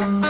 [0.00, 0.29] This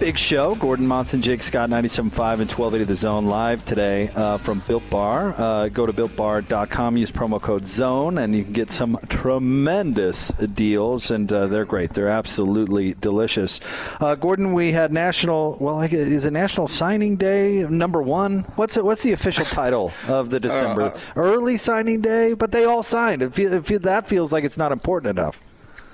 [0.00, 0.54] big show.
[0.54, 5.34] Gordon Monson, Jake Scott, 97.5 and 1280 The Zone live today uh, from Built Bar.
[5.36, 11.10] Uh, go to builtbar.com, use promo code ZONE, and you can get some tremendous deals,
[11.10, 11.90] and uh, they're great.
[11.90, 13.60] They're absolutely delicious.
[14.00, 18.40] Uh, Gordon, we had National, well, is it National Signing Day number one?
[18.56, 20.82] What's it, What's the official title of the December?
[20.82, 23.20] Uh, Early Signing Day, but they all signed.
[23.20, 25.42] It, feel, it feel, that feels like it's not important enough.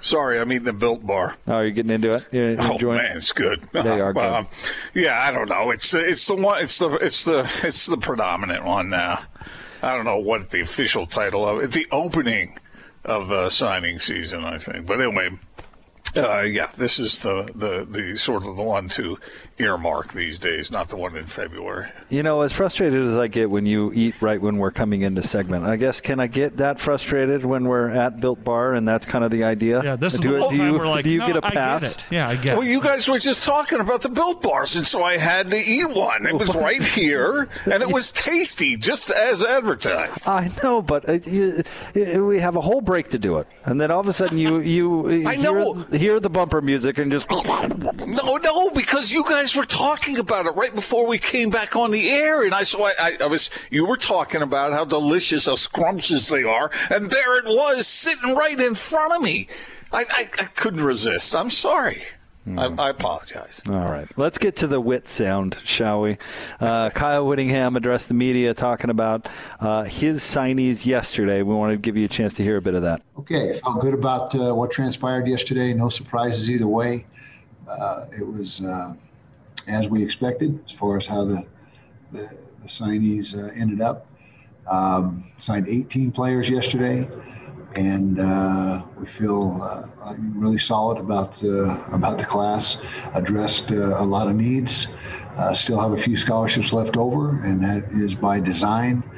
[0.00, 1.36] Sorry, I'm eating the Built Bar.
[1.48, 2.26] Oh, you're getting into it.
[2.30, 3.60] You're oh man, it's good.
[3.72, 4.22] They are good.
[4.22, 4.46] um,
[4.94, 5.70] yeah, I don't know.
[5.70, 6.62] It's it's the one.
[6.62, 9.22] It's the it's the it's the predominant one now.
[9.82, 11.72] I don't know what the official title of it.
[11.72, 12.58] The opening
[13.04, 14.86] of uh, signing season, I think.
[14.86, 15.30] But anyway,
[16.16, 19.18] uh, yeah, this is the, the the sort of the one to
[19.58, 21.88] earmark these days, not the one in February.
[22.10, 25.22] You know, as frustrated as I get when you eat right when we're coming into
[25.22, 29.06] segment, I guess can I get that frustrated when we're at Built Bar and that's
[29.06, 29.82] kind of the idea?
[29.82, 31.36] Yeah, this is do, the whole do time you, we're like, do you no, get
[31.36, 31.96] a pass?
[31.96, 32.06] it.
[32.10, 32.70] Yeah, I get Well, it.
[32.70, 35.88] you guys were just talking about the Built Bars, and so I had to eat
[35.90, 36.26] one.
[36.26, 40.28] It was right here, and it was tasty, just as advertised.
[40.28, 41.62] I know, but uh, you,
[41.94, 44.36] you- we have a whole break to do it, and then all of a sudden
[44.38, 45.72] you you I hear, know.
[45.92, 47.30] hear the bumper music and just
[48.06, 51.90] No, no, because you guys were talking about it right before we came back on
[51.90, 55.46] the air, and I saw I, I, I was you were talking about how delicious,
[55.46, 59.48] how scrumptious they are, and there it was sitting right in front of me.
[59.92, 61.36] I, I, I couldn't resist.
[61.36, 62.02] I'm sorry.
[62.56, 63.60] I, I apologize.
[63.68, 66.16] All right, let's get to the wit sound, shall we?
[66.60, 71.42] Uh, Kyle Whittingham addressed the media talking about uh, his signees yesterday.
[71.42, 73.02] We want to give you a chance to hear a bit of that.
[73.18, 75.74] Okay, felt good about uh, what transpired yesterday.
[75.74, 77.04] No surprises either way.
[77.68, 78.94] Uh, it was uh,
[79.66, 81.44] as we expected as far as how the
[82.12, 82.30] the,
[82.62, 84.06] the signees uh, ended up.
[84.68, 87.08] Um, signed 18 players yesterday,
[87.76, 92.78] and uh, we feel uh, really solid about uh, about the class.
[93.14, 94.88] Addressed uh, a lot of needs.
[95.36, 99.08] Uh, still have a few scholarships left over, and that is by design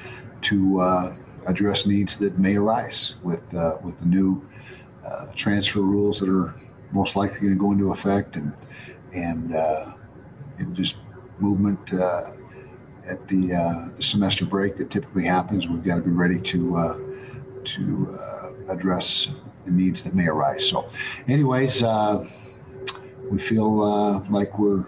[0.42, 1.16] to
[1.46, 3.42] address needs that may arise with
[3.82, 4.42] with the new
[5.34, 6.54] transfer rules that are
[6.92, 8.52] most likely going to go into effect, and
[9.14, 9.92] and uh,
[10.66, 10.96] know, just
[11.38, 12.32] movement uh,
[13.06, 15.68] at the, uh, the semester break that typically happens.
[15.68, 16.98] We've got to be ready to uh,
[17.64, 19.28] to uh, address
[19.64, 20.66] the needs that may arise.
[20.66, 20.88] So,
[21.26, 22.26] anyways, uh,
[23.30, 24.86] we feel like we're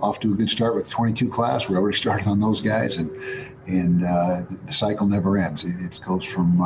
[0.00, 1.68] off to a good start with 22 class.
[1.68, 3.10] We're already started on those guys, and
[3.66, 5.64] and the cycle never ends.
[5.64, 6.58] It, it goes from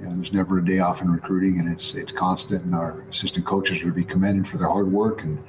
[0.00, 2.64] you know, there's never a day off in recruiting, and it's it's constant.
[2.64, 5.42] And our assistant coaches are to be commended for their hard work, and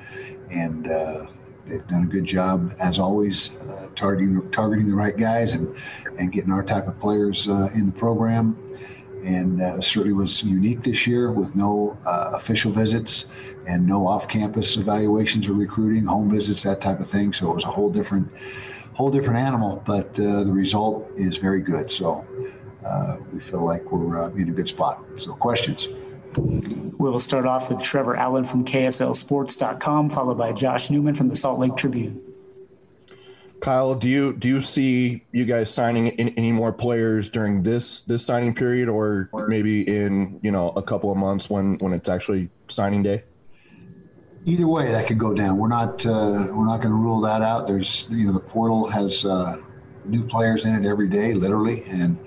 [0.51, 1.25] and uh,
[1.65, 5.75] they've done a good job as always, uh, targeting targeting the right guys and
[6.19, 8.57] and getting our type of players uh, in the program.
[9.23, 13.25] And uh, certainly was unique this year with no uh, official visits
[13.65, 17.31] and no off-campus evaluations or recruiting, home visits, that type of thing.
[17.31, 18.29] So it was a whole different,
[18.93, 19.81] whole different animal.
[19.85, 21.89] But uh, the result is very good.
[21.89, 22.25] So
[22.85, 25.01] uh, we feel like we're in a good spot.
[25.15, 25.87] So questions.
[26.37, 31.35] We will start off with Trevor Allen from KSLSports.com, followed by Josh Newman from the
[31.35, 32.21] Salt Lake Tribune.
[33.59, 38.01] Kyle, do you do you see you guys signing in, any more players during this
[38.01, 42.09] this signing period, or maybe in you know a couple of months when when it's
[42.09, 43.23] actually signing day?
[44.45, 45.57] Either way, that could go down.
[45.57, 47.65] We're not uh, we're not going to rule that out.
[47.65, 49.55] There's you know the portal has uh,
[50.03, 52.17] new players in it every day, literally, and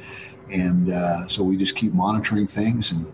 [0.51, 3.13] and uh, so we just keep monitoring things and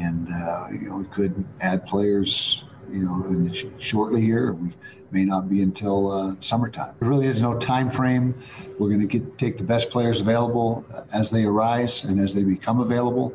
[0.00, 4.52] and uh, you know we could add players you know in sh- shortly here.
[4.52, 4.72] We
[5.10, 6.94] may not be until uh, summertime.
[7.00, 8.34] There really is no time frame.
[8.78, 12.80] We're going to take the best players available as they arise and as they become
[12.80, 13.34] available,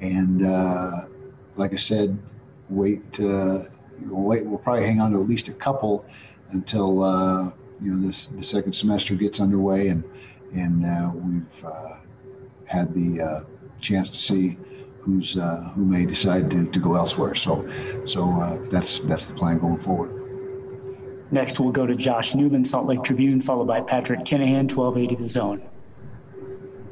[0.00, 1.06] and uh,
[1.56, 2.18] like I said,
[2.68, 3.20] wait.
[3.20, 3.64] Uh,
[4.06, 4.44] wait.
[4.44, 6.04] We'll probably hang on to at least a couple
[6.50, 7.50] until uh,
[7.80, 10.04] you know this the second semester gets underway and
[10.54, 11.96] and uh, we've uh,
[12.66, 13.44] had the
[13.80, 14.56] chance to see
[15.04, 17.34] who's uh, who may decide to, to go elsewhere.
[17.34, 17.66] So
[18.04, 20.20] so uh, that's that's the plan going forward.
[21.30, 25.28] Next, we'll go to Josh Newman, Salt Lake Tribune, followed by Patrick Kinahan, 1280 The
[25.28, 25.62] Zone.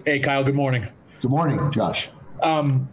[0.05, 0.89] Hey, Kyle, good morning.
[1.21, 2.09] Good morning, Josh.
[2.43, 2.89] Um,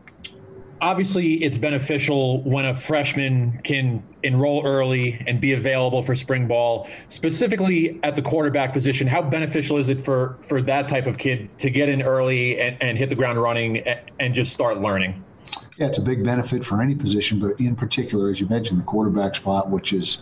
[0.82, 6.88] obviously it's beneficial when a freshman can enroll early and be available for spring ball.
[7.10, 11.50] Specifically at the quarterback position how beneficial is it for for that type of kid
[11.60, 15.24] to get in early and, and hit the ground running and, and just start learning?
[15.78, 18.86] Yeah it's a big benefit for any position but in particular as you mentioned the
[18.86, 20.20] quarterback spot which is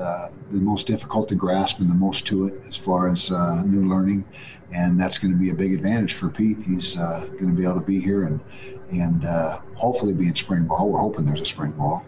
[0.00, 3.62] uh, the most difficult to grasp and the most to it as far as uh,
[3.64, 4.24] new learning.
[4.72, 6.58] And that's going to be a big advantage for Pete.
[6.62, 8.40] He's uh, going to be able to be here and
[8.92, 10.90] and uh, hopefully be in spring ball.
[10.90, 12.04] We're hoping there's a spring ball,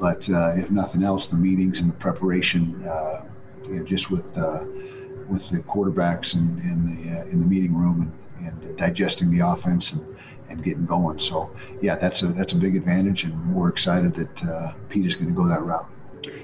[0.00, 3.24] but uh, if nothing else, the meetings and the preparation, uh,
[3.68, 4.64] you know, just with uh,
[5.28, 9.46] with the quarterbacks in, in the uh, in the meeting room and, and digesting the
[9.46, 10.04] offense and,
[10.48, 11.18] and getting going.
[11.18, 11.50] So
[11.80, 15.34] yeah, that's a that's a big advantage, and we're excited that Pete is going to
[15.34, 15.88] go that route.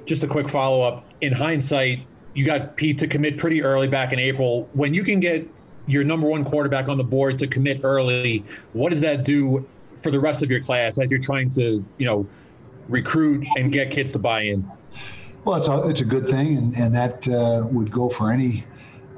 [0.06, 1.06] Just a quick follow up.
[1.20, 4.68] In hindsight, you got Pete to commit pretty early back in April.
[4.72, 5.48] When you can get
[5.86, 9.66] your number one quarterback on the board to commit early, what does that do
[10.02, 12.26] for the rest of your class as you're trying to, you know,
[12.88, 14.68] recruit and get kids to buy in?
[15.44, 18.64] Well, it's a, it's a good thing, and, and that uh, would go for any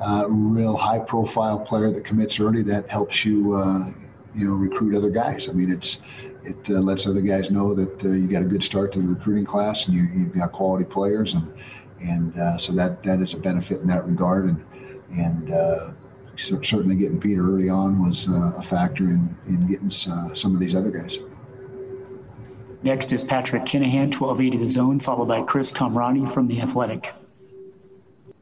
[0.00, 2.62] uh, real high profile player that commits early.
[2.62, 3.90] That helps you, uh,
[4.34, 5.49] you know, recruit other guys.
[5.49, 5.99] I mean, it's
[6.44, 9.06] it uh, lets other guys know that uh, you got a good start to the
[9.06, 11.52] recruiting class and you, you've got quality players, and
[12.00, 14.44] and uh, so that that is a benefit in that regard.
[14.44, 14.64] And
[15.17, 15.52] and
[16.37, 20.61] certainly getting Peter early on was uh, a factor in, in getting uh, some of
[20.61, 21.19] these other guys.
[22.82, 27.14] Next is Patrick Kinahan, 1280 The Zone, followed by Chris Kamrani from The Athletic.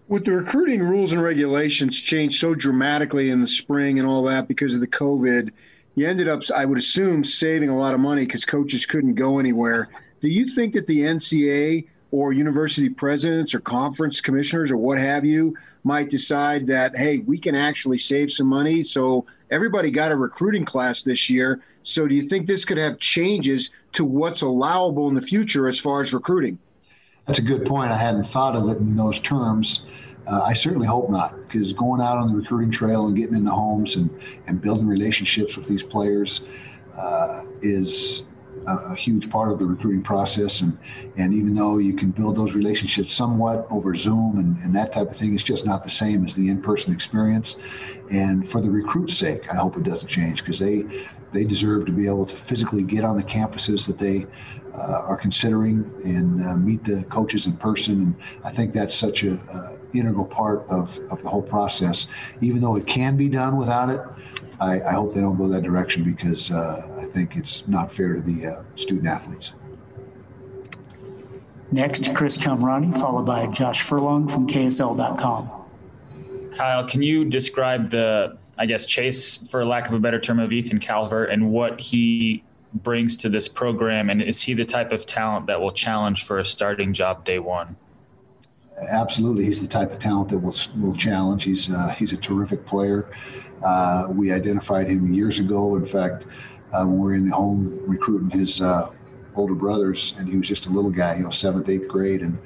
[0.08, 4.48] With the recruiting rules and regulations changed so dramatically in the spring and all that
[4.48, 5.50] because of the COVID,
[5.94, 9.38] you ended up, I would assume, saving a lot of money because coaches couldn't go
[9.38, 9.88] anywhere.
[10.20, 15.24] Do you think that the NCAA or university presidents or conference commissioners or what have
[15.24, 18.82] you might decide that, hey, we can actually save some money.
[18.82, 21.60] So everybody got a recruiting class this year.
[21.82, 25.78] So do you think this could have changes to what's allowable in the future as
[25.78, 26.58] far as recruiting?
[27.26, 27.92] That's a good point.
[27.92, 29.82] I hadn't thought of it in those terms.
[30.26, 33.44] Uh, I certainly hope not, because going out on the recruiting trail and getting in
[33.44, 34.10] the homes and,
[34.46, 36.42] and building relationships with these players
[36.96, 38.24] uh, is
[38.70, 40.60] a, a, huge part of the recruiting process.
[40.60, 40.78] And,
[41.16, 45.10] and even though you can build those relationships somewhat over Zoom and, and that type
[45.10, 47.56] of thing, it's just not the same as the in-person experience.
[48.10, 50.84] And for the recruit's sake, I hope it doesn't change because they
[51.32, 54.26] they deserve to be able to physically get on the campuses that they
[54.74, 57.94] uh, are considering and uh, meet the coaches in person.
[58.02, 58.14] And
[58.44, 62.06] I think that's such a, uh, integral part of, of the whole process.
[62.40, 64.00] Even though it can be done without it,
[64.60, 68.14] I, I hope they don't go that direction because uh, I think it's not fair
[68.14, 69.52] to the uh, student athletes.
[71.72, 75.50] Next, Chris Kamrani, followed by Josh Furlong from KSL.com.
[76.56, 80.52] Kyle, can you describe the, I guess, chase, for lack of a better term, of
[80.52, 82.42] Ethan Calvert and what he
[82.74, 84.10] brings to this program?
[84.10, 87.38] And is he the type of talent that will challenge for a starting job day
[87.38, 87.76] one?
[88.88, 91.44] Absolutely, he's the type of talent that will will challenge.
[91.44, 93.08] He's uh, he's a terrific player.
[93.64, 95.76] Uh, we identified him years ago.
[95.76, 96.24] In fact,
[96.72, 98.90] uh, when we were in the home recruiting his uh,
[99.34, 102.38] older brothers, and he was just a little guy, you know, seventh, eighth grade, and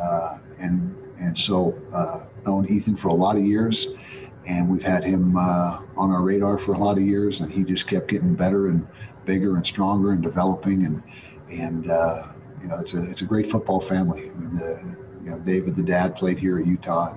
[0.00, 3.88] uh, and and so uh, known Ethan for a lot of years,
[4.46, 7.86] and we've had him on our radar for a lot of years, and he just
[7.86, 8.86] kept getting better and
[9.24, 11.02] bigger and stronger and developing, and
[11.50, 11.84] and
[12.62, 14.30] you know, it's a it's a great football family.
[14.30, 17.14] I mean, the, you know, David, the dad, played here at Utah,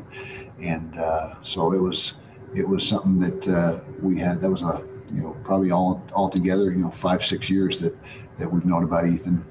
[0.61, 2.15] and, uh, so it was
[2.55, 4.41] it was something that uh, we had.
[4.41, 4.83] That was a
[5.13, 7.95] you know probably all all together you know five six years that
[8.39, 9.43] that we've known about Ethan,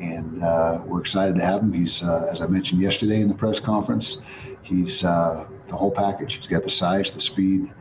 [0.00, 1.72] and uh, we're excited to have him.
[1.72, 4.18] He's uh, as I mentioned yesterday in the press conference,
[4.62, 6.34] he's uh, the whole package.
[6.36, 7.72] He's got the size, the speed,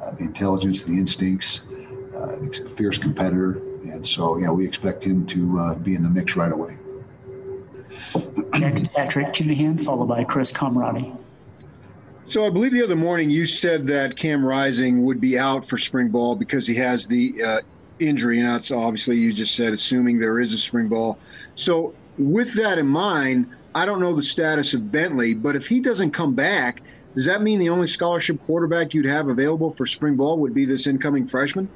[0.00, 1.62] uh, the intelligence, the instincts,
[2.14, 6.52] a fierce competitor, and so yeah, we expect him to be in the mix right
[6.52, 6.76] away.
[8.58, 11.16] Next, Patrick Kinahan, followed by Chris Kamrani.
[12.26, 15.76] So I believe the other morning you said that Cam Rising would be out for
[15.76, 17.60] spring ball because he has the uh,
[17.98, 21.18] injury, and that's obviously you just said, assuming there is a spring ball.
[21.56, 25.80] So with that in mind, I don't know the status of Bentley, but if he
[25.80, 26.82] doesn't come back,
[27.14, 30.64] does that mean the only scholarship quarterback you'd have available for spring ball would be
[30.64, 31.68] this incoming freshman?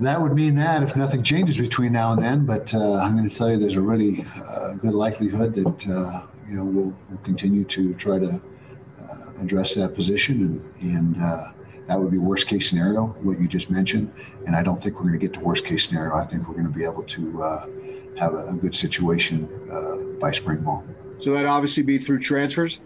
[0.00, 2.46] That would mean that if nothing changes between now and then.
[2.46, 6.26] But uh, I'm going to tell you, there's a really uh, good likelihood that uh,
[6.48, 8.40] you know we'll, we'll, continue to try to
[9.00, 11.52] uh, address that position, and, and uh,
[11.86, 14.12] that would be worst case scenario, what you just mentioned.
[14.46, 16.14] And I don't think we're going to get to worst case scenario.
[16.14, 17.66] I think we're going to be able to uh,
[18.18, 19.48] have a, a, good situation
[20.20, 20.84] by spring ball.
[21.18, 22.80] So that obviously be through transfers.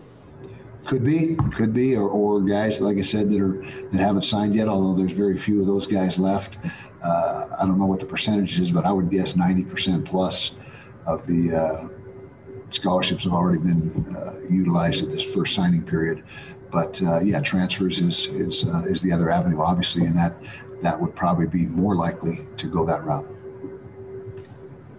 [0.87, 4.55] Could be, could be, or, or guys like I said that are that haven't signed
[4.55, 4.69] yet.
[4.69, 6.59] Although there's very few of those guys left.
[7.03, 10.53] Uh, I don't know what the percentage is, but I would guess 90% plus
[11.07, 11.89] of the uh,
[12.71, 16.23] scholarships have already been uh, utilized at this first signing period.
[16.71, 20.37] But uh, yeah, transfers is is uh, is the other avenue, obviously, and that
[20.83, 23.27] that would probably be more likely to go that route.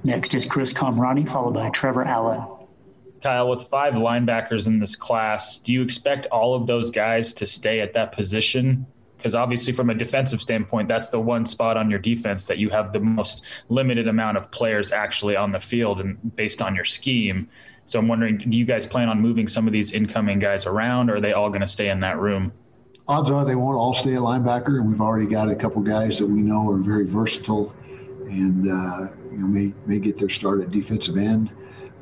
[0.03, 2.56] Next is Chris Kamrani, followed by Trevor Allen.
[3.21, 7.47] Kyle, with five linebackers in this class, do you expect all of those guys to
[7.47, 8.85] stay at that position?
[9.17, 12.69] Because obviously, from a defensive standpoint, that's the one spot on your defense that you
[12.69, 16.85] have the most limited amount of players actually on the field and based on your
[16.85, 17.49] scheme.
[17.85, 21.09] So I'm wondering, do you guys plan on moving some of these incoming guys around,
[21.09, 22.51] or are they all going to stay in that room?
[23.07, 26.19] Odds are they won't all stay a linebacker, and we've already got a couple guys
[26.19, 27.73] that we know are very versatile
[28.29, 31.49] and uh, you know may may get their start at defensive end.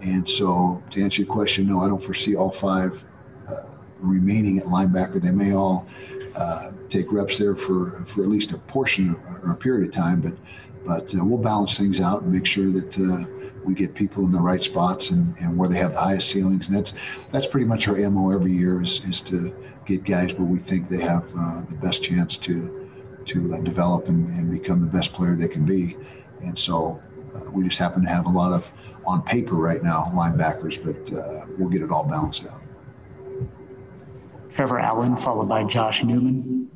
[0.01, 3.03] And so, to answer your question, no, I don't foresee all five
[3.47, 5.21] uh, remaining at linebacker.
[5.21, 5.87] They may all
[6.35, 10.21] uh, take reps there for for at least a portion or a period of time,
[10.21, 10.33] but
[10.85, 13.25] but uh, we'll balance things out and make sure that uh,
[13.63, 16.67] we get people in the right spots and, and where they have the highest ceilings.
[16.67, 16.93] And that's
[17.31, 20.87] that's pretty much our mo every year is, is to get guys where we think
[20.87, 22.89] they have uh, the best chance to
[23.25, 25.97] to uh, develop and, and become the best player they can be.
[26.41, 27.01] And so
[27.51, 28.71] we just happen to have a lot of
[29.05, 32.61] on paper right now linebackers, but uh, we'll get it all balanced out.
[34.49, 36.69] Trevor Allen, followed by Josh Newman.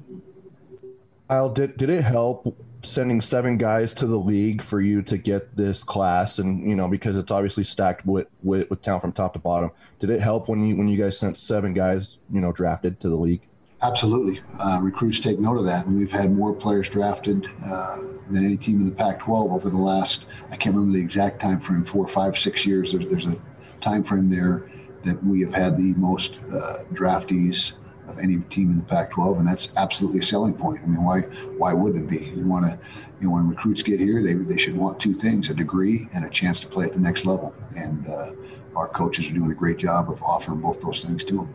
[1.29, 5.55] Kyle, did, did it help sending seven guys to the league for you to get
[5.55, 9.33] this class and you know because it's obviously stacked with, with with talent from top
[9.33, 12.53] to bottom did it help when you when you guys sent seven guys you know
[12.53, 13.41] drafted to the league
[13.81, 17.97] absolutely uh, recruits take note of that and we've had more players drafted uh,
[18.29, 21.39] than any team in the pac 12 over the last i can't remember the exact
[21.39, 23.37] time frame four five six years there's, there's a
[23.79, 24.69] time frame there
[25.03, 27.73] that we have had the most uh, draftees
[28.09, 30.81] of any team in the Pac-12, and that's absolutely a selling point.
[30.83, 31.21] I mean, why
[31.57, 32.25] why wouldn't it be?
[32.35, 32.77] You want to,
[33.19, 36.25] you know, when recruits get here, they they should want two things: a degree and
[36.25, 37.53] a chance to play at the next level.
[37.77, 38.31] And uh,
[38.75, 41.53] our coaches are doing a great job of offering both those things to them.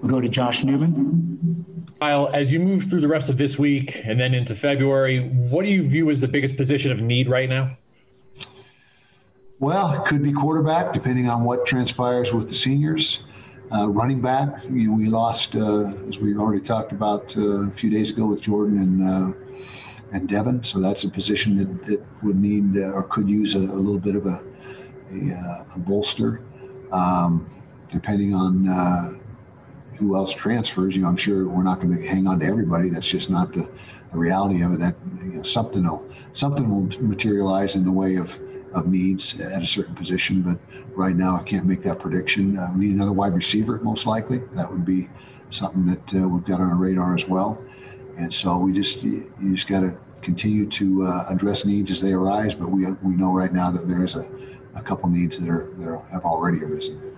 [0.00, 1.86] We'll go to Josh Newman.
[2.00, 5.64] Kyle, as you move through the rest of this week and then into February, what
[5.64, 7.76] do you view as the biggest position of need right now?
[9.58, 13.24] Well, it could be quarterback, depending on what transpires with the seniors.
[13.74, 17.70] Uh, running back, you know, we lost, uh, as we already talked about uh, a
[17.70, 19.32] few days ago with Jordan and uh,
[20.12, 20.62] and Devin.
[20.62, 23.98] So that's a position that, that would need uh, or could use a, a, little
[23.98, 24.40] bit of a
[25.10, 26.42] a, uh, a bolster,
[26.92, 27.50] um,
[27.90, 28.68] depending on
[29.98, 30.94] who else transfers.
[30.94, 32.88] You know, I'm sure we're not going to hang on to everybody.
[32.88, 33.68] That's just not the,
[34.12, 34.78] the reality of it.
[34.78, 38.38] That you know, something will something will materialize in the way of
[38.72, 40.42] of needs at a certain position.
[40.42, 40.58] But
[40.94, 42.58] right now, I can't make that prediction.
[42.58, 44.38] Uh, we need another wide receiver, most likely.
[44.52, 45.08] That would be
[45.50, 47.62] something that uh, we've got on our radar as well.
[48.18, 52.12] And so we just you, just got to continue to uh, address needs as they
[52.12, 52.54] arise.
[52.54, 54.28] But we we know right now that there is a,
[54.74, 57.15] a couple needs that are that are, have already arisen.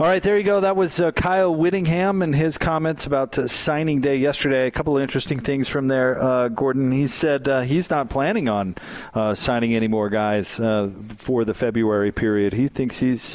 [0.00, 0.60] All right, there you go.
[0.60, 4.68] That was uh, Kyle Whittingham and his comments about uh, signing day yesterday.
[4.68, 6.92] A couple of interesting things from there, uh, Gordon.
[6.92, 8.76] He said uh, he's not planning on
[9.12, 12.52] uh, signing any more guys uh, for the February period.
[12.52, 13.32] He thinks he's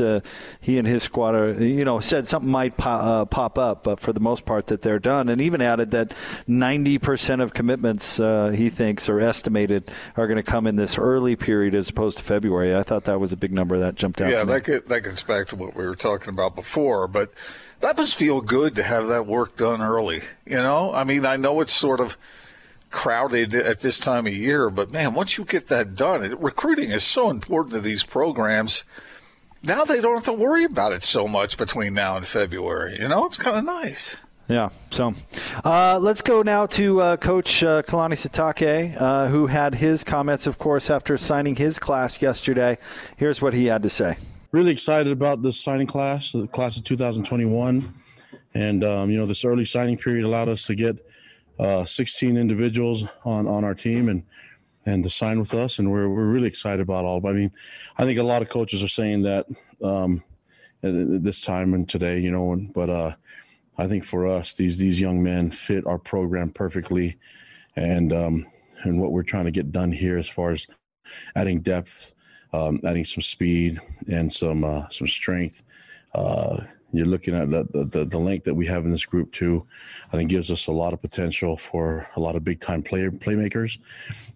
[0.61, 4.13] he and his squad are, you know, said something might pop, pop up, but for
[4.13, 5.27] the most part that they're done.
[5.27, 6.11] And even added that
[6.47, 8.19] 90% of commitments
[8.57, 12.23] he thinks are estimated are going to come in this early period as opposed to
[12.23, 12.73] February.
[12.73, 14.31] I thought that was a big number that jumped out.
[14.31, 17.33] Yeah, that, get, that gets back to what we were talking about before, but
[17.81, 20.21] that must feel good to have that work done early.
[20.45, 22.17] You know, I mean, I know it's sort of
[22.89, 26.91] crowded at this time of year, but man, once you get that done, it, recruiting
[26.91, 28.83] is so important to these programs.
[29.61, 32.97] Now they don't have to worry about it so much between now and February.
[32.99, 34.17] You know, it's kind of nice.
[34.47, 34.69] Yeah.
[34.91, 35.13] So
[35.63, 40.47] uh, let's go now to uh, Coach uh, Kalani Sitake, uh, who had his comments,
[40.47, 42.77] of course, after signing his class yesterday.
[43.17, 44.17] Here's what he had to say
[44.53, 47.83] really excited about this signing class, the class of 2021.
[48.53, 51.03] And, um, you know, this early signing period allowed us to get
[51.59, 54.23] uh, 16 individuals on, on our team and,
[54.85, 55.79] and to sign with us.
[55.79, 57.25] And we're, we're really excited about all of.
[57.25, 57.51] I mean,
[57.97, 59.47] I think a lot of coaches are saying that
[59.83, 60.23] um,
[60.81, 63.15] this time and today, you know, but uh,
[63.79, 67.17] I think for us, these, these young men fit our program perfectly.
[67.75, 68.45] And, um,
[68.83, 70.67] and what we're trying to get done here as far as
[71.35, 72.13] adding depth
[72.53, 73.79] um, adding some speed
[74.11, 75.63] and some uh, some strength.
[76.13, 76.61] Uh,
[76.95, 79.65] you're looking at the, the, the length that we have in this group too.
[80.09, 83.09] I think gives us a lot of potential for a lot of big time player
[83.09, 83.79] playmakers,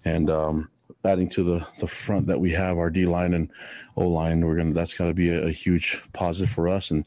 [0.04, 0.70] and um,
[1.06, 3.52] adding to the the front that we have our D line and
[3.96, 4.46] O line.
[4.46, 7.06] We're gonna that's gonna be a, a, huge positive for us and.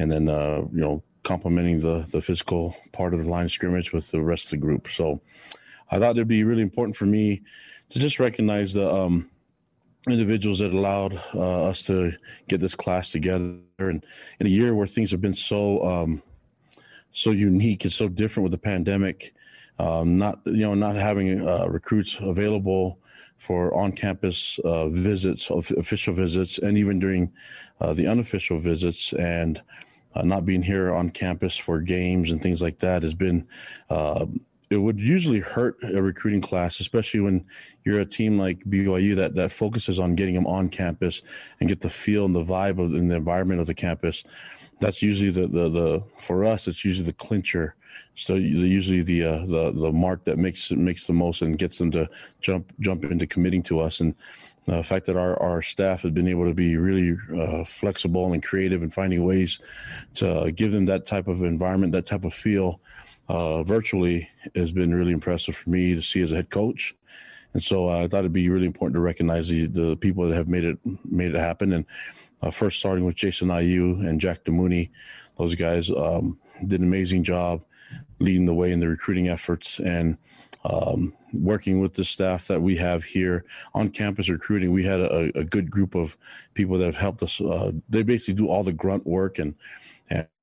[0.00, 3.92] and then uh, you know complementing the the physical part of the line of scrimmage
[3.92, 4.88] with the rest of the group.
[4.88, 5.20] So
[5.90, 7.42] I thought it'd be really important for me
[7.90, 9.30] to just recognize the um,
[10.08, 12.12] individuals that allowed uh, us to
[12.48, 13.58] get this class together.
[13.78, 14.04] And
[14.38, 16.22] in a year where things have been so um,
[17.10, 19.32] so unique and so different with the pandemic
[19.78, 22.98] um, not you know not having uh, recruits available
[23.36, 27.32] for on-campus uh, visits official visits and even during
[27.80, 29.62] uh, the unofficial visits and
[30.14, 33.46] uh, not being here on campus for games and things like that has been
[33.90, 34.26] uh,
[34.70, 37.46] it would usually hurt a recruiting class, especially when
[37.84, 41.22] you're a team like BYU that that focuses on getting them on campus
[41.58, 44.24] and get the feel and the vibe of and the environment of the campus.
[44.80, 46.68] That's usually the the, the for us.
[46.68, 47.74] It's usually the clincher.
[48.14, 51.90] So usually the uh, the the mark that makes makes the most and gets them
[51.92, 52.08] to
[52.40, 54.00] jump jump into committing to us.
[54.00, 54.14] And
[54.76, 58.42] the fact that our, our staff has been able to be really uh, flexible and
[58.42, 59.60] creative and finding ways
[60.14, 62.80] to give them that type of environment, that type of feel
[63.28, 66.94] uh, virtually has been really impressive for me to see as a head coach.
[67.54, 70.36] And so uh, I thought it'd be really important to recognize the, the people that
[70.36, 71.72] have made it made it happen.
[71.72, 71.86] And
[72.42, 74.90] uh, first starting with Jason Ayu and Jack Damuni,
[75.38, 77.62] those guys um, did an amazing job
[78.18, 80.18] leading the way in the recruiting efforts and
[80.64, 84.72] um, working with the staff that we have here on campus recruiting.
[84.72, 86.16] We had a, a good group of
[86.54, 87.40] people that have helped us.
[87.40, 89.54] Uh, they basically do all the grunt work and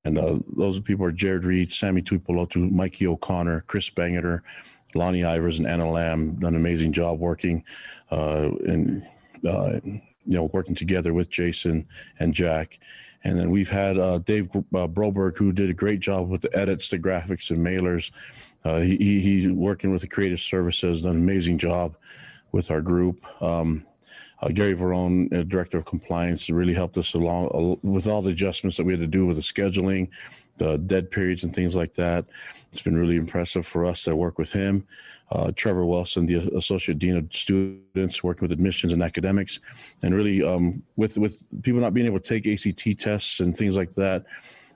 [0.04, 4.42] and, uh, those people are Jared Reed, Sammy Tuipulotu, Mikey O'Connor, Chris Bangerter,
[4.94, 7.64] Lonnie Ivers, and Anna Lamb done an amazing job working
[8.10, 9.06] uh, and
[9.46, 11.86] uh, you know working together with Jason
[12.18, 12.78] and Jack.
[13.24, 16.56] And then we've had uh, Dave uh, Broberg, who did a great job with the
[16.56, 18.12] edits, the graphics, and mailers.
[18.66, 21.96] Uh, he, he, he's working with the creative services, done an amazing job
[22.50, 23.24] with our group.
[23.40, 23.86] Um,
[24.42, 28.30] uh, Gary Verone, uh, director of compliance, really helped us along uh, with all the
[28.30, 30.08] adjustments that we had to do with the scheduling,
[30.58, 32.26] the dead periods, and things like that.
[32.66, 34.84] It's been really impressive for us to work with him.
[35.30, 39.60] Uh, Trevor Wilson, the associate dean of students, working with admissions and academics,
[40.02, 43.76] and really um, with with people not being able to take ACT tests and things
[43.76, 44.26] like that,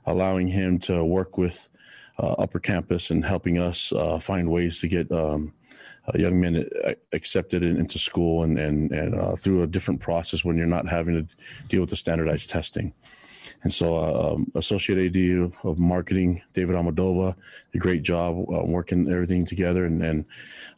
[0.07, 1.69] allowing him to work with
[2.39, 5.11] upper campus and helping us uh, find ways to get.
[5.13, 5.55] Um,
[6.09, 10.45] uh, young men uh, accepted into school and and and uh, through a different process
[10.45, 11.37] when you're not having to
[11.69, 12.93] deal with the standardized testing.
[13.63, 17.37] And so, uh, um, Associate AD of Marketing, David Amadova,
[17.75, 20.25] a great job uh, working everything together and, and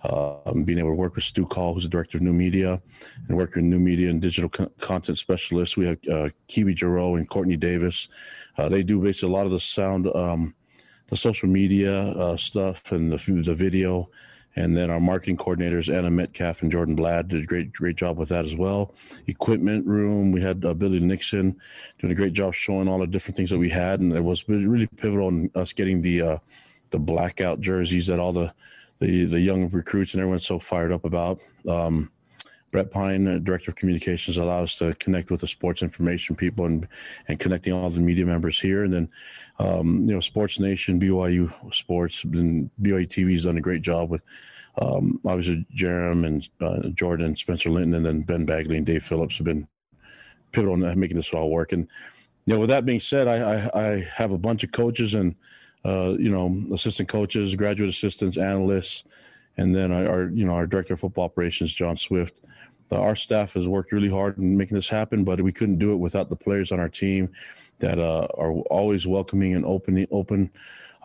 [0.02, 2.82] uh, being able to work with Stu Call, who's the Director of New Media,
[3.28, 5.76] and working New Media and Digital co- Content Specialists.
[5.76, 8.08] We have uh, Kiwi Giroux and Courtney Davis.
[8.58, 10.54] they do basically a lot of the sound, um,
[11.12, 14.08] the social media stuff and the, the video
[14.56, 18.16] and then our marketing coordinators, Anna Metcalf and Jordan Blad, did a great, great job
[18.16, 18.94] with that as well.
[19.26, 21.58] Equipment room, we had uh, Billy Nixon
[21.98, 24.48] doing a great job showing all the different things that we had, and it was
[24.48, 26.38] really pivotal in us getting the uh,
[26.90, 28.50] the blackout jerseys that all the
[28.98, 31.38] the the young recruits and everyone's so fired up about.
[31.68, 32.10] Um,
[32.72, 36.64] Brett Pyne, uh, Director of Communications, allowed us to connect with the sports information people
[36.64, 36.88] and
[37.28, 38.82] and connecting all the media members here.
[38.82, 39.08] And then,
[39.58, 44.24] um, you know, Sports Nation, BYU Sports, and BYU has done a great job with
[44.80, 49.36] um, obviously Jarom and uh, Jordan, Spencer Linton, and then Ben Bagley and Dave Phillips
[49.36, 49.68] have been
[50.52, 51.72] pivotal in making this all work.
[51.72, 51.86] And
[52.46, 55.36] you know, with that being said, I I, I have a bunch of coaches and
[55.84, 59.04] uh, you know assistant coaches, graduate assistants, analysts
[59.56, 62.40] and then our, you know our director of football operations john swift
[62.98, 65.96] our staff has worked really hard in making this happen, but we couldn't do it
[65.96, 67.30] without the players on our team
[67.78, 70.50] that uh, are always welcoming and open open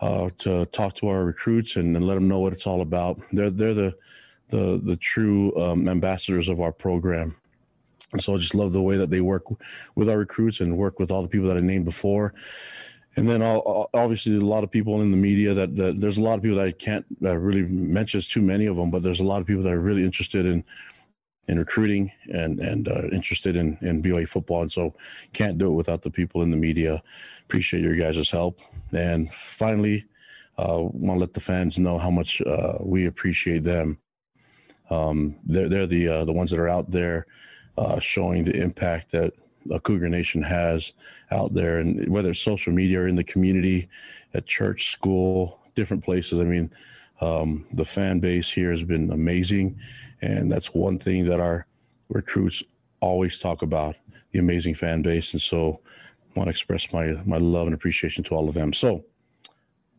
[0.00, 3.20] uh, to talk to our recruits and, and, let them know what it's all about.
[3.32, 3.96] They're they're the
[4.48, 7.36] the the true um, ambassadors of our program.
[8.12, 9.44] And so I just love the way that they work
[9.94, 12.32] with our recruits and work with all the people that I named before.
[13.16, 16.36] And then obviously a lot of people in the media that, that there's a lot
[16.36, 19.24] of people that I can't that really mentions too many of them, but there's a
[19.24, 20.64] lot of people that are really interested in
[21.48, 24.94] in recruiting and and uh, interested in in BYU football, and so
[25.32, 27.02] can't do it without the people in the media.
[27.44, 28.60] Appreciate your guys' help,
[28.92, 30.04] and finally,
[30.58, 33.98] uh, want to let the fans know how much uh, we appreciate them.
[34.90, 37.26] Um, they're they're the uh, the ones that are out there
[37.76, 39.32] uh, showing the impact that
[39.70, 40.92] a Cougar Nation has
[41.30, 43.88] out there, and whether it's social media or in the community,
[44.34, 46.40] at church, school, different places.
[46.40, 46.70] I mean,
[47.20, 49.78] um, the fan base here has been amazing
[50.20, 51.66] and that's one thing that our
[52.08, 52.62] recruits
[53.00, 53.96] always talk about
[54.32, 55.32] the amazing fan base.
[55.32, 55.80] And so
[56.34, 58.72] I want to express my, my love and appreciation to all of them.
[58.72, 59.04] So,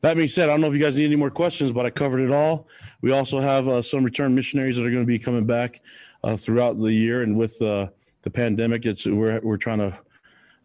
[0.02, 1.90] that being said, I don't know if you guys need any more questions, but I
[1.90, 2.70] covered it all.
[3.02, 5.82] We also have uh, some return missionaries that are going to be coming back
[6.24, 7.88] uh, throughout the year, and with uh,
[8.22, 10.02] the pandemic, it's we're we're trying to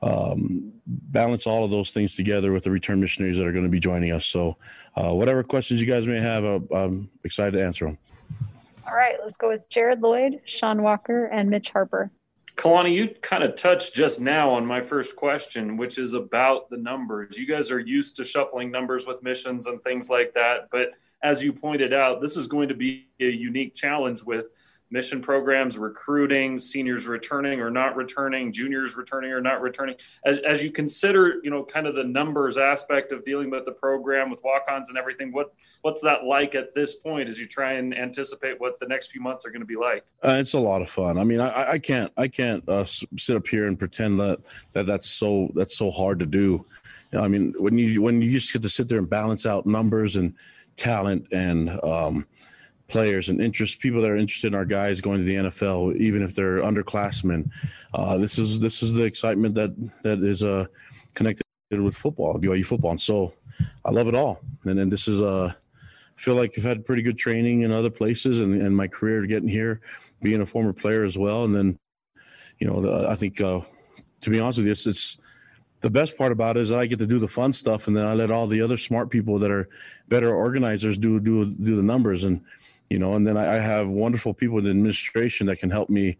[0.03, 3.71] um, balance all of those things together with the return missionaries that are going to
[3.71, 4.27] be joining us.
[4.27, 4.57] So,
[4.97, 7.99] uh, whatever questions you guys may have, uh, I'm excited to answer them.
[8.87, 12.11] All right, let's go with Jared Lloyd, Sean Walker, and Mitch Harper.
[12.57, 16.77] Kalani, you kind of touched just now on my first question, which is about the
[16.77, 17.37] numbers.
[17.37, 20.69] You guys are used to shuffling numbers with missions and things like that.
[20.71, 20.93] But
[21.23, 24.47] as you pointed out, this is going to be a unique challenge with
[24.95, 29.97] mission programs, recruiting, seniors returning or not returning, juniors returning or not returning.
[30.25, 33.73] As, as you consider, you know, kind of the numbers aspect of dealing with the
[33.73, 35.53] program with walk-ons and everything, what
[35.83, 39.21] what's that like at this point as you try and anticipate what the next few
[39.21, 40.05] months are going to be like?
[40.23, 41.19] Uh, it's a lot of fun.
[41.19, 44.39] I mean, I, I can't I can't uh, sit up here and pretend that,
[44.75, 46.65] that that's so that's so hard to do.
[47.13, 50.15] I mean, when you when you just get to sit there and balance out numbers
[50.15, 50.35] and
[50.77, 52.27] talent and um,
[52.89, 56.23] players and interest people that are interested in our guys going to the NFL, even
[56.23, 57.51] if they're underclassmen.
[57.93, 60.67] Uh, this is this is the excitement that that is uh,
[61.15, 63.33] connected with football, BYU football, and so
[63.85, 64.41] I love it all.
[64.65, 67.91] And then this is uh, I feel like I've had pretty good training in other
[67.91, 69.81] places, and, and my career getting here,
[70.23, 71.79] being a former player as well, and then
[72.59, 73.61] you know the, I think uh,
[74.21, 75.19] to be honest with you, it's, it's
[75.81, 77.97] the best part about it is that I get to do the fun stuff, and
[77.97, 79.69] then I let all the other smart people that are
[80.09, 82.25] better organizers do do do the numbers.
[82.25, 82.43] And
[82.91, 86.19] you know, and then I, have wonderful people in the administration that can help me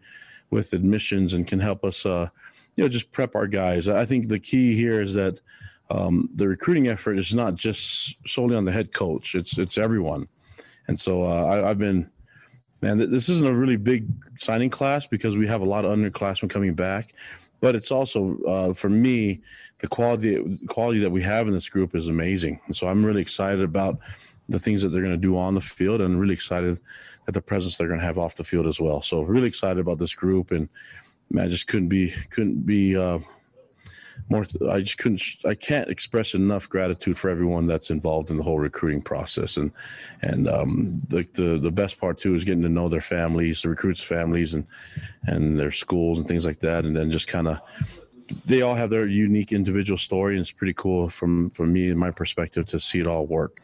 [0.49, 2.29] with admissions and can help us, uh,
[2.75, 3.87] you know, just prep our guys.
[3.87, 5.39] I think the key here is that
[5.89, 10.27] um, the recruiting effort is not just solely on the head coach; it's it's everyone.
[10.87, 12.09] And so uh, I, I've been,
[12.81, 16.49] man, this isn't a really big signing class because we have a lot of underclassmen
[16.49, 17.13] coming back,
[17.61, 19.41] but it's also uh, for me
[19.79, 22.59] the quality quality that we have in this group is amazing.
[22.65, 23.99] And so I'm really excited about
[24.47, 26.79] the things that they're going to do on the field and really excited
[27.27, 29.01] at the presence they're going to have off the field as well.
[29.01, 30.69] So really excited about this group and
[31.29, 33.19] man, I just couldn't be couldn't be uh,
[34.29, 34.45] more.
[34.69, 35.21] I just couldn't.
[35.45, 39.57] I can't express enough gratitude for everyone that's involved in the whole recruiting process.
[39.57, 39.71] And
[40.21, 43.69] and um, the, the the best part too is getting to know their families, the
[43.69, 44.65] recruits' families, and
[45.23, 46.85] and their schools and things like that.
[46.85, 47.61] And then just kind of
[48.45, 51.99] they all have their unique individual story, and it's pretty cool from from me and
[51.99, 53.61] my perspective to see it all work.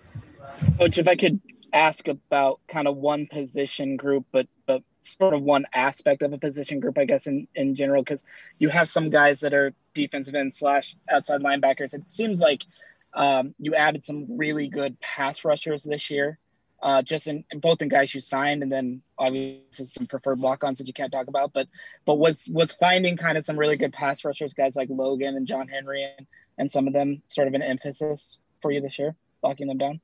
[0.77, 1.39] Coach, if I could
[1.73, 6.37] ask about kind of one position group, but but sort of one aspect of a
[6.37, 8.23] position group, I guess in in general, because
[8.57, 11.93] you have some guys that are defensive end slash outside linebackers.
[11.93, 12.65] It seems like
[13.13, 16.39] um, you added some really good pass rushers this year,
[16.81, 20.77] uh, just in, in, both in guys you signed, and then obviously some preferred walk-ons
[20.79, 21.53] that you can't talk about.
[21.53, 21.67] But
[22.05, 25.47] but was was finding kind of some really good pass rushers, guys like Logan and
[25.47, 29.15] John Henry, and, and some of them sort of an emphasis for you this year,
[29.43, 30.01] locking them down.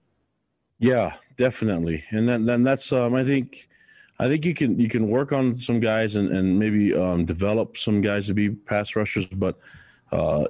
[0.80, 2.04] Yeah, definitely.
[2.12, 3.68] And then then that's um I think
[4.20, 7.78] I think you can you can work on some guys and and maybe um, develop
[7.78, 9.58] some guys to be pass rushers, but
[10.12, 10.46] uh,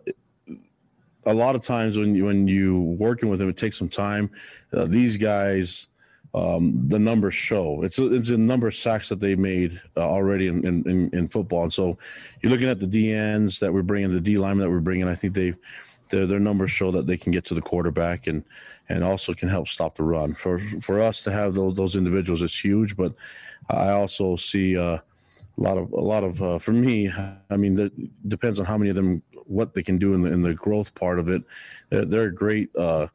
[1.25, 4.29] a lot of times when you when you working with them, it takes some time.
[4.71, 5.87] Uh, these guys,
[6.33, 7.83] um, the numbers show.
[7.83, 11.27] It's a, it's a number of sacks that they made uh, already in, in, in
[11.27, 11.97] football, and so
[12.41, 15.09] you're looking at the DNs that we're bringing, the D linemen that we're bringing.
[15.09, 15.53] I think they
[16.09, 18.43] their their numbers show that they can get to the quarterback and
[18.89, 20.33] and also can help stop the run.
[20.33, 22.95] For for us to have those those individuals, it's huge.
[22.95, 23.13] But
[23.69, 25.01] I also see uh, a
[25.61, 27.11] lot of a lot of uh, for me.
[27.49, 30.31] I mean, it depends on how many of them what they can do in the
[30.31, 31.43] in the growth part of it.
[31.89, 33.07] They're, they're a great uh,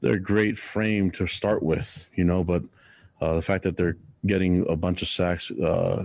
[0.00, 2.44] they're great frame to start with, you know.
[2.44, 2.64] But
[3.20, 6.04] uh, the fact that they're getting a bunch of sacks uh,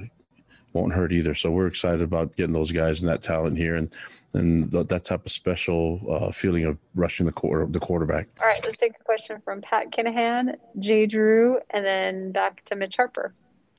[0.74, 1.36] won't hurt either.
[1.36, 3.94] So we're excited about getting those guys and that talent here and
[4.34, 8.30] and that type of special uh, feeling of rushing the quarter the quarterback.
[8.42, 12.76] All right, let's take a question from Pat Kinahan, Jay Drew, and then back to
[12.76, 13.34] Mitch Harper.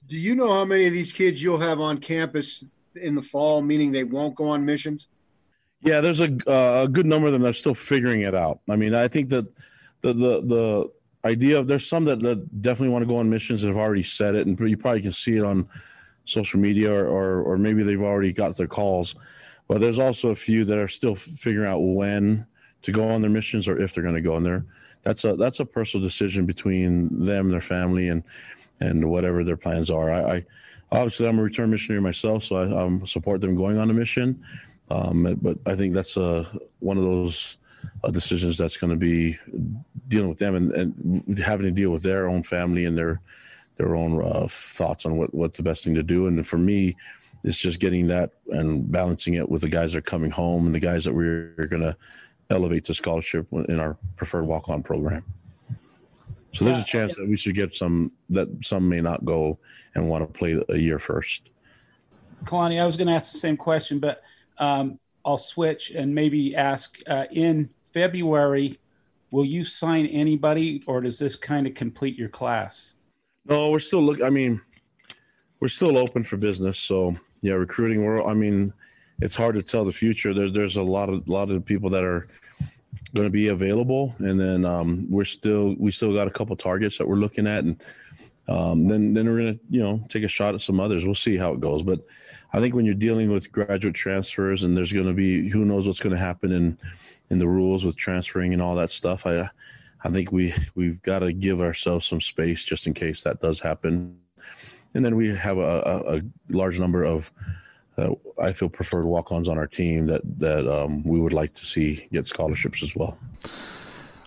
[0.09, 3.63] Do you know how many of these kids you'll have on campus in the fall,
[3.63, 5.09] meaning they won't go on missions?
[5.81, 8.61] Yeah, there's a, uh, a good number of them that are still figuring it out.
[8.69, 9.47] I mean, I think that
[10.03, 10.93] the the the
[11.25, 14.03] idea of there's some that, that definitely want to go on missions and have already
[14.03, 15.69] said it, and you probably can see it on
[16.25, 19.15] social media or, or, or maybe they've already got their calls.
[19.73, 22.47] But there's also a few that are still figuring out when
[22.83, 24.67] to go on their missions or if they're going to go on there.
[25.01, 28.23] That's a that's a personal decision between them their family and
[28.81, 30.11] and whatever their plans are.
[30.11, 30.47] I, I
[30.91, 34.45] obviously I'm a return missionary myself, so I support them going on a mission.
[34.91, 36.45] Um, but I think that's a
[36.81, 37.57] one of those
[38.05, 39.39] uh, decisions that's going to be
[40.07, 43.23] dealing with them and, and having to deal with their own family and their
[43.77, 46.27] their own uh, thoughts on what, what's the best thing to do.
[46.27, 46.95] And for me,
[47.45, 50.75] it's just getting that and balancing it with the guys that are coming home and
[50.75, 51.97] the guys that we're going to
[52.51, 55.25] elevate to scholarship in our preferred walk-on program.
[56.53, 59.59] So there's a chance that we should get some that some may not go
[59.95, 61.51] and want to play a year first.
[62.45, 64.23] Kalani, I was going to ask the same question, but
[64.59, 68.79] um, I'll switch and maybe ask uh, in February,
[69.31, 72.93] will you sign anybody or does this kind of complete your class?
[73.47, 74.23] No, we're still look.
[74.23, 74.61] I mean,
[75.61, 76.79] we're still open for business.
[76.79, 78.05] So yeah, recruiting.
[78.05, 78.23] We're.
[78.23, 78.73] I mean,
[79.21, 80.33] it's hard to tell the future.
[80.33, 82.29] There's there's a lot of lot of people that are
[83.15, 86.99] going to be available, and then um, we're still we still got a couple targets
[86.99, 87.83] that we're looking at, and
[88.49, 91.05] um, then then we're to you know take a shot at some others.
[91.05, 92.01] We'll see how it goes, but
[92.53, 95.87] I think when you're dealing with graduate transfers, and there's going to be who knows
[95.87, 96.79] what's going to happen in
[97.31, 99.27] in the rules with transferring and all that stuff.
[99.27, 99.49] I
[100.05, 103.61] I think we we've got to give ourselves some space just in case that does
[103.61, 104.19] happen,
[104.95, 107.33] and then we have a, a, a large number of
[107.99, 111.67] uh, I feel preferred walk-ons on our team that that um, we would like to
[111.67, 113.19] see get scholarships as well.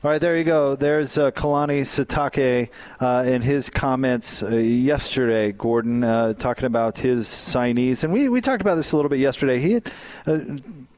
[0.04, 0.75] All right, there you go.
[0.75, 7.28] There's uh, Kalani Sitake uh, in his comments uh, yesterday, Gordon, uh, talking about his
[7.28, 8.04] signees.
[8.04, 9.58] And we, we talked about this a little bit yesterday.
[9.58, 9.91] He had,
[10.28, 10.39] uh,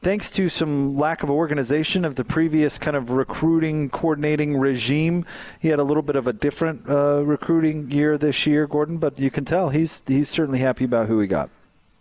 [0.00, 5.24] thanks to some lack of organization of the previous kind of recruiting coordinating regime,
[5.60, 9.18] he had a little bit of a different uh, recruiting year this year, Gordon, but
[9.18, 11.50] you can tell he's, he's certainly happy about who he got.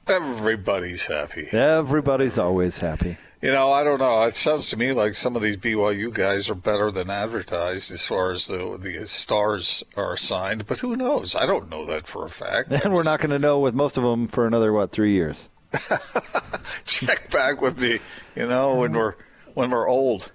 [0.07, 1.47] Everybody's happy.
[1.51, 3.17] Everybody's always happy.
[3.41, 4.23] You know, I don't know.
[4.23, 8.03] It sounds to me like some of these BYU guys are better than advertised as
[8.03, 11.35] far as the the stars are assigned, but who knows?
[11.35, 12.71] I don't know that for a fact.
[12.71, 15.49] And we're not going to know with most of them for another what three years.
[16.85, 17.99] Check back with me,
[18.35, 19.15] you know, when we're
[19.53, 20.31] when we're old,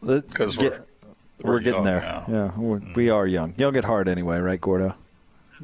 [0.00, 0.84] because we're,
[1.42, 2.00] we're, we're getting there.
[2.00, 2.24] now.
[2.28, 4.94] Yeah, we're, we are young, young at heart anyway, right, Gordo?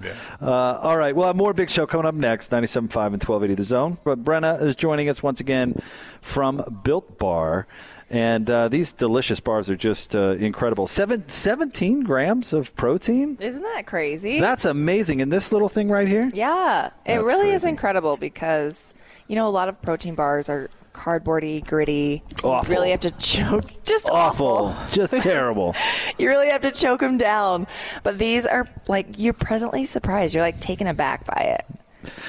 [0.03, 0.15] Yeah.
[0.41, 1.15] Uh, all right.
[1.15, 2.51] Well, more big show coming up next.
[2.51, 3.99] 97.5 and 1280 The Zone.
[4.05, 5.81] But Brenna is joining us once again
[6.23, 7.67] from Built Bar.
[8.13, 10.87] And uh, these delicious bars are just uh, incredible.
[10.87, 13.39] Seven, 17 grams of protein?
[13.41, 14.39] Isn't that crazy?
[14.39, 15.23] That's amazing.
[15.23, 16.31] And this little thing right here?
[16.35, 18.93] yeah, it That's really is incredible because
[19.29, 22.23] you know a lot of protein bars are cardboardy, gritty.
[22.45, 22.71] Awful.
[22.71, 23.65] You really have to choke.
[23.85, 24.77] Just Awful.
[24.93, 25.75] Just terrible.
[26.19, 27.67] you really have to choke them down.
[28.03, 30.35] But these are like you're presently surprised.
[30.35, 31.67] You're like taken aback by it.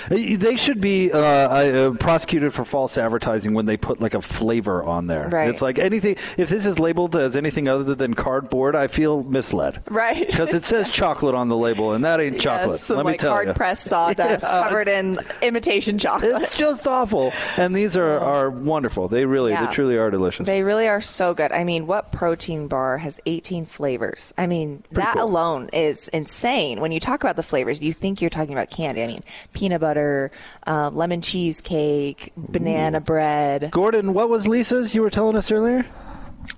[0.09, 4.83] They should be uh, uh, prosecuted for false advertising when they put like a flavor
[4.83, 5.29] on there.
[5.29, 5.49] Right.
[5.49, 6.15] It's like anything.
[6.37, 9.81] If this is labeled as anything other than cardboard, I feel misled.
[9.89, 10.27] Right.
[10.27, 12.79] Because it says chocolate on the label, and that ain't chocolate.
[12.79, 13.53] Yes, Let me like tell hard you.
[13.53, 16.41] pressed sawdust Yeah, covered in imitation chocolate.
[16.41, 17.31] It's just awful.
[17.57, 19.07] And these are, are wonderful.
[19.07, 19.65] They really, Yeah.
[19.67, 20.45] they truly are delicious.
[20.45, 21.51] They really are so good.
[21.51, 24.33] I mean, what protein bar has 18 flavors?
[24.37, 26.79] I mean, that alone is insane.
[26.81, 29.03] When you talk about the flavors, you think you're talking about candy.
[29.03, 29.19] I mean,
[29.63, 30.29] peanut butter,
[30.67, 35.85] uh, lemon cheesecake, banana bread, Gordon, what was Lisa's you were telling us earlier?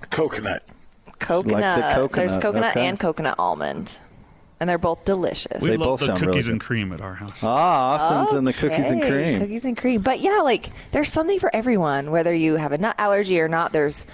[0.10, 0.64] Coconut.
[1.20, 1.94] coconut.
[1.94, 2.88] coconut, There's coconut okay.
[2.88, 4.00] and coconut almond.
[4.60, 5.62] And they're both delicious.
[5.62, 6.52] We They love both the sound really cookies good.
[6.54, 7.38] and cream at our house.
[7.44, 9.40] Ah, Austin's in the cookies and cream.
[9.40, 10.02] Cookies and cream.
[10.02, 13.72] But yeah, like there's something for everyone, whether you have a nut allergy or not.
[13.72, 14.08] There's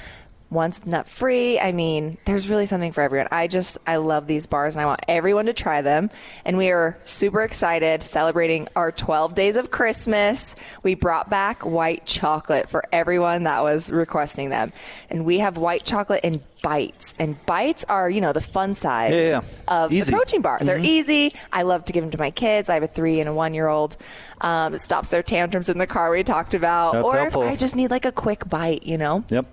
[0.51, 1.59] one's nut free.
[1.59, 3.29] I mean, there's really something for everyone.
[3.31, 6.11] I just I love these bars and I want everyone to try them.
[6.45, 10.55] And we are super excited celebrating our 12 days of Christmas.
[10.83, 14.73] We brought back white chocolate for everyone that was requesting them.
[15.09, 17.15] And we have white chocolate in bites.
[17.17, 20.11] And bites are, you know, the fun size Yeah, yeah, of Easy.
[20.11, 20.59] the protein bar.
[20.61, 20.85] They're Mhm.
[20.85, 21.33] easy.
[21.51, 22.69] I love to give them to my kids.
[22.69, 23.95] I have a three and a one year old.
[24.41, 26.93] Um, it stops their tantrums in the car we talked about.
[26.93, 27.43] That's or helpful.
[27.43, 29.23] if I just need like a quick bite, you know?
[29.29, 29.45] Yep.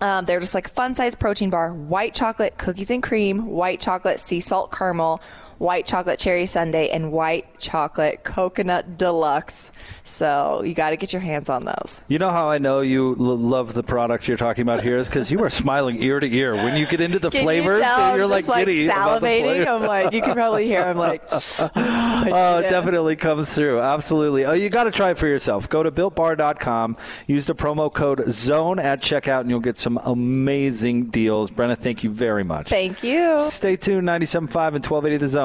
[0.00, 4.20] Um, they're just like fun size protein bar, white chocolate cookies and cream, white chocolate
[4.20, 5.20] sea salt caramel,
[5.58, 9.70] white chocolate cherry sundae, and white chocolate coconut deluxe.
[10.02, 12.02] So you got to get your hands on those.
[12.08, 15.08] You know how I know you l- love the product you're talking about here is
[15.08, 17.78] because you are smiling ear to ear when you get into the you flavors.
[17.78, 19.66] and I'm you're just, like giddy about the salivating.
[19.66, 20.82] I'm like, you can probably hear.
[20.82, 23.80] I'm like, oh, oh, it definitely comes through.
[23.80, 24.44] Absolutely.
[24.44, 25.68] Oh, you got to try it for yourself.
[25.68, 26.96] Go to builtbar.com.
[27.26, 31.50] Use the promo code ZONE at checkout, and you'll get some amazing deals.
[31.50, 32.68] Brenna, thank you very much.
[32.68, 33.40] Thank you.
[33.40, 34.06] Stay tuned.
[34.08, 35.43] 97.5 and 1280 The Zone.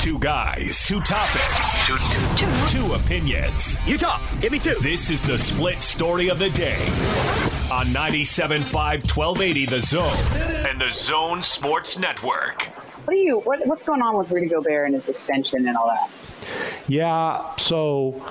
[0.00, 2.86] Two guys, two topics, two, two, two.
[2.86, 3.78] two opinions.
[3.86, 4.20] You talk.
[4.40, 4.74] Give me two.
[4.82, 6.78] This is the split story of the day
[7.72, 12.64] on 97.5 1280 The Zone and the Zone Sports Network.
[13.06, 15.88] What do you what, what's going on with Rudy Gobert and his extension and all
[15.88, 16.10] that?
[16.86, 18.22] Yeah, so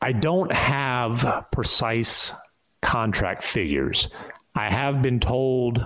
[0.00, 2.32] I don't have precise
[2.82, 4.08] contract figures.
[4.54, 5.84] I have been told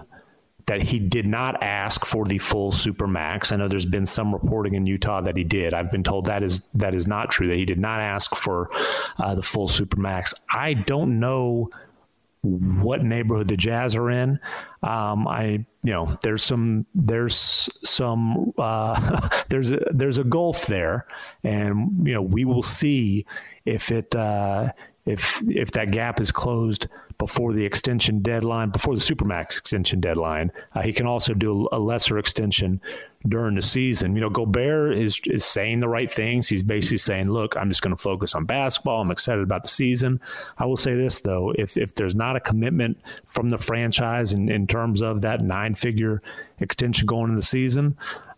[0.66, 3.52] that he did not ask for the full supermax.
[3.52, 5.74] I know there's been some reporting in Utah that he did.
[5.74, 7.48] I've been told that is that is not true.
[7.48, 8.70] That he did not ask for
[9.18, 10.34] uh, the full supermax.
[10.52, 11.70] I don't know
[12.42, 14.40] what neighborhood the Jazz are in.
[14.82, 21.06] Um, I, you know, there's some, there's some, uh, there's a, there's a gulf there,
[21.44, 23.26] and you know, we will see
[23.64, 24.72] if it, uh,
[25.04, 26.86] if if that gap is closed
[27.18, 31.78] before the extension deadline, before the supermax extension deadline, uh, he can also do a
[31.78, 32.80] lesser extension
[33.28, 34.14] during the season.
[34.14, 36.48] You know, Gobert is is saying the right things.
[36.48, 39.00] He's basically saying, "Look, I'm just going to focus on basketball.
[39.00, 40.20] I'm excited about the season."
[40.58, 44.48] I will say this though: if if there's not a commitment from the franchise in,
[44.48, 46.22] in terms of that nine figure
[46.60, 47.96] extension going into the season,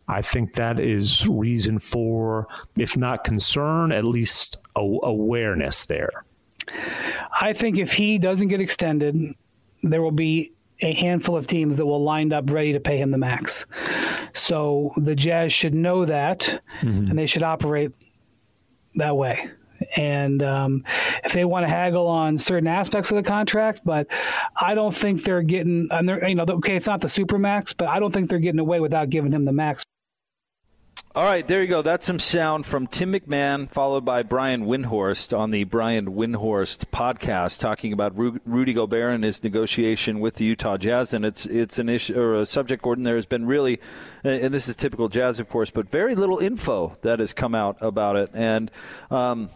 [0.08, 6.24] I think that is reason for, if not concern, at least awareness there.
[7.40, 9.34] I think if he doesn't get extended,
[9.82, 13.10] there will be a handful of teams that will line up ready to pay him
[13.10, 13.66] the max.
[14.32, 17.10] So the Jazz should know that, mm-hmm.
[17.10, 17.92] and they should operate
[18.96, 19.50] that way.
[19.96, 20.84] And um,
[21.24, 24.06] if they want to haggle on certain aspects of the contract, but
[24.56, 27.72] I don't think they're getting, and they're, you know, okay, it's not the super max,
[27.72, 29.84] but I don't think they're getting away without giving him the max.
[31.16, 31.80] All right, there you go.
[31.80, 37.60] That's some sound from Tim McMahon, followed by Brian Windhorst on the Brian Windhorst podcast,
[37.60, 41.14] talking about Rudy Gobert and his negotiation with the Utah Jazz.
[41.14, 43.04] And it's it's an issue or a subject, Gordon.
[43.04, 43.78] There has been really,
[44.24, 47.76] and this is typical Jazz, of course, but very little info that has come out
[47.80, 48.30] about it.
[48.34, 48.72] And
[49.08, 49.50] um,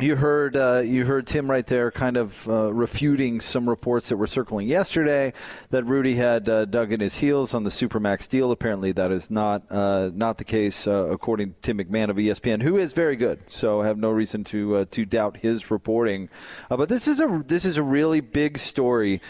[0.00, 4.16] you heard uh, you heard Tim right there, kind of uh, refuting some reports that
[4.16, 5.32] were circling yesterday
[5.70, 8.52] that Rudy had uh, dug in his heels on the supermax deal.
[8.52, 12.62] Apparently, that is not uh, not the case, uh, according to Tim McMahon of ESPN,
[12.62, 13.50] who is very good.
[13.50, 16.28] So I have no reason to uh, to doubt his reporting.
[16.68, 19.20] but this is a this is a really big story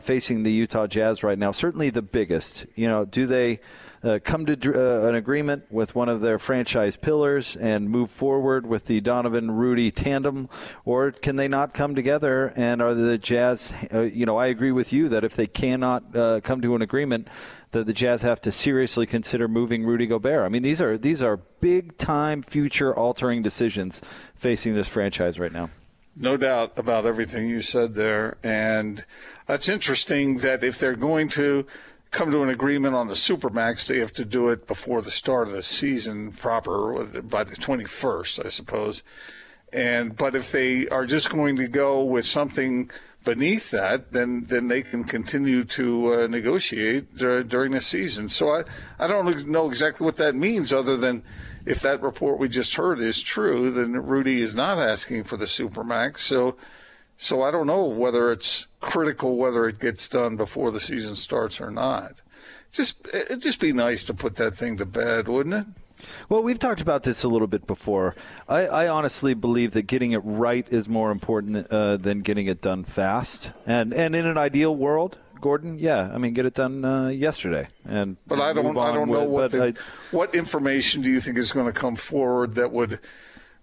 [0.00, 1.50] facing the Utah Jazz right now.
[1.50, 2.66] Certainly the biggest.
[2.76, 3.60] You know, do they?
[4.04, 8.66] Uh, come to uh, an agreement with one of their franchise pillars and move forward
[8.66, 10.48] with the Donovan Rudy tandem,
[10.84, 12.52] or can they not come together?
[12.54, 13.72] And are the Jazz?
[13.92, 16.82] Uh, you know, I agree with you that if they cannot uh, come to an
[16.82, 17.28] agreement,
[17.70, 20.44] that the Jazz have to seriously consider moving Rudy Gobert.
[20.44, 24.00] I mean, these are these are big time future altering decisions
[24.34, 25.70] facing this franchise right now.
[26.16, 29.04] No doubt about everything you said there, and
[29.46, 30.38] that's interesting.
[30.38, 31.66] That if they're going to
[32.14, 35.48] come to an agreement on the supermax, they have to do it before the start
[35.48, 39.02] of the season proper, by the 21st, I suppose.
[39.72, 42.90] And but if they are just going to go with something
[43.24, 48.28] beneath that, then then they can continue to uh, negotiate during the season.
[48.28, 48.64] So I
[49.00, 51.24] I don't know exactly what that means, other than
[51.66, 55.46] if that report we just heard is true, then Rudy is not asking for the
[55.46, 56.18] supermax.
[56.18, 56.56] So
[57.16, 61.60] so I don't know whether it's critical whether it gets done before the season starts
[61.60, 62.20] or not.
[62.72, 65.66] Just it'd just be nice to put that thing to bed, wouldn't it?
[66.28, 68.16] Well, we've talked about this a little bit before.
[68.48, 72.60] I, I honestly believe that getting it right is more important uh, than getting it
[72.60, 73.52] done fast.
[73.66, 77.68] And and in an ideal world, Gordon, yeah, I mean, get it done uh, yesterday.
[77.84, 79.72] And but I don't, I don't know what the, I,
[80.10, 82.98] what information do you think is going to come forward that would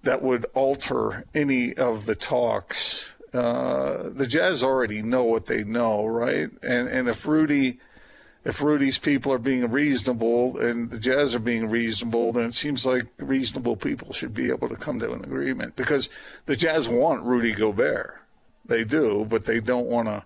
[0.04, 6.06] that would alter any of the talks uh, the Jazz already know what they know,
[6.06, 6.50] right?
[6.64, 7.80] And and if Rudy,
[8.44, 12.86] if Rudy's people are being reasonable and the Jazz are being reasonable, then it seems
[12.86, 16.10] like reasonable people should be able to come to an agreement because
[16.46, 18.20] the Jazz want Rudy Gobert,
[18.66, 20.24] they do, but they don't want to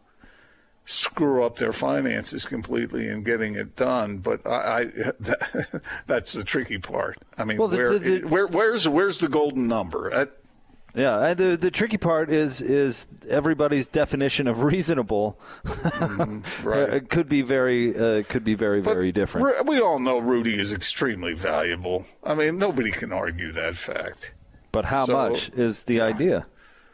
[0.86, 4.18] screw up their finances completely in getting it done.
[4.18, 4.84] But I, I
[5.20, 7.18] that, that's the tricky part.
[7.38, 10.28] I mean, well, the, where, the, the, where, where's where's the golden number?
[10.96, 17.10] Yeah, the the tricky part is is everybody's definition of reasonable mm, right.
[17.10, 19.68] could be very uh, could be very but very different.
[19.68, 22.06] We all know Rudy is extremely valuable.
[22.24, 24.34] I mean, nobody can argue that fact.
[24.72, 26.06] But how so, much is the yeah.
[26.06, 26.46] idea?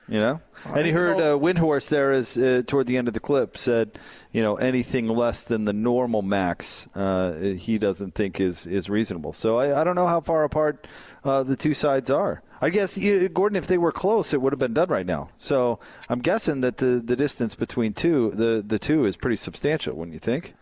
[0.07, 3.13] You know, I and he heard uh, Windhorst there is uh, toward the end of
[3.13, 3.97] the clip said,
[4.33, 9.31] you know, anything less than the normal max, uh, he doesn't think is is reasonable.
[9.31, 10.85] So I, I don't know how far apart
[11.23, 12.43] uh, the two sides are.
[12.63, 12.97] I guess
[13.33, 15.29] Gordon, if they were close, it would have been done right now.
[15.37, 19.95] So I'm guessing that the, the distance between two the the two is pretty substantial.
[19.95, 20.53] Wouldn't you think?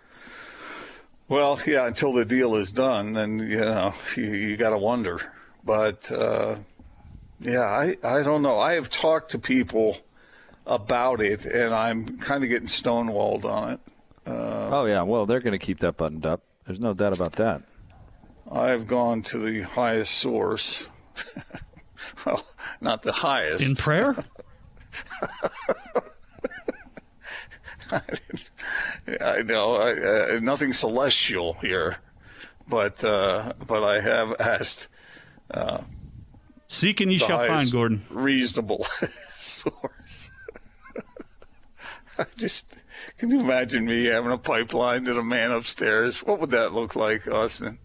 [1.28, 1.86] Well, yeah.
[1.88, 5.20] Until the deal is done, then you know you, you got to wonder.
[5.64, 6.60] But uh,
[7.42, 8.60] yeah, I I don't know.
[8.60, 9.98] I have talked to people
[10.66, 13.80] about it, and I'm kind of getting stonewalled on it.
[14.26, 16.44] Uh, oh yeah, well they're going to keep that buttoned up.
[16.66, 17.62] There's no doubt about that.
[18.50, 20.88] I've gone to the highest source.
[22.26, 22.46] well,
[22.82, 23.64] not the highest.
[23.64, 24.16] In prayer?
[29.22, 31.98] I know I, uh, nothing celestial here,
[32.68, 34.88] but uh, but I have asked.
[35.50, 35.82] Uh,
[36.68, 38.06] Seek and you shall find, Gordon.
[38.12, 38.86] Reasonable
[39.32, 40.30] source.
[42.20, 42.78] I just
[43.18, 46.20] can you imagine me having a pipeline to the man upstairs?
[46.20, 47.80] What would that look like, Austin?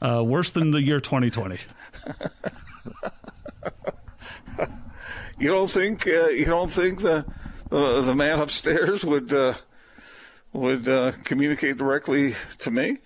[0.00, 1.58] Uh, worse than the year 2020.
[5.42, 7.24] You don't think uh, you don't think the
[7.70, 9.54] uh, the man upstairs would uh,
[10.52, 12.98] would uh, communicate directly to me?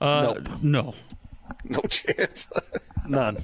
[0.00, 0.94] Uh, No.
[1.64, 2.50] No chance.
[3.06, 3.36] None.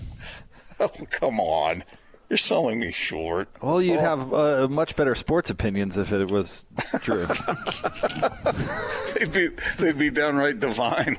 [0.81, 1.85] Oh come on,
[2.31, 3.49] you're selling me short.
[3.63, 4.01] Well, you'd Oh.
[4.01, 6.65] have uh, much better sports opinions if it was
[7.03, 7.27] true.
[9.19, 9.49] they'd be
[9.79, 11.19] they'd be downright divine.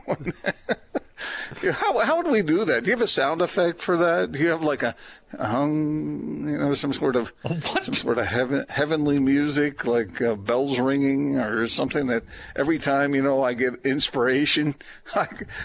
[1.49, 1.67] Wouldn't they?
[1.67, 2.83] Yeah, how how would we do that?
[2.83, 4.31] Do you have a sound effect for that?
[4.31, 4.95] Do you have like a,
[5.33, 7.33] a hung, you know, some sort of
[7.81, 12.23] some sort of heaven, heavenly music, like uh, bells ringing, or something that
[12.55, 14.75] every time you know I get inspiration,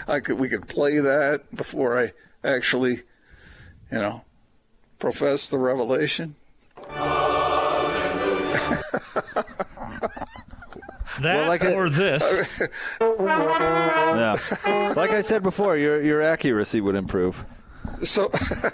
[0.07, 2.13] I could we could play that before I
[2.43, 3.03] actually,
[3.91, 4.23] you know,
[4.99, 6.35] profess the revelation.
[11.23, 12.21] That Well, like I- or this.
[13.01, 14.37] yeah.
[14.95, 17.43] Like I said before, your your accuracy would improve.
[18.03, 18.29] So,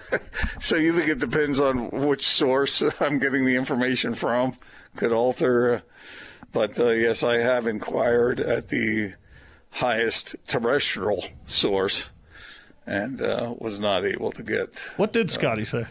[0.60, 4.56] so you think it depends on which source I'm getting the information from?
[4.96, 5.80] Could alter, uh,
[6.52, 9.14] but uh, yes, I have inquired at the
[9.72, 12.10] highest terrestrial source,
[12.88, 14.92] and uh, was not able to get.
[14.98, 15.86] What did Scotty say?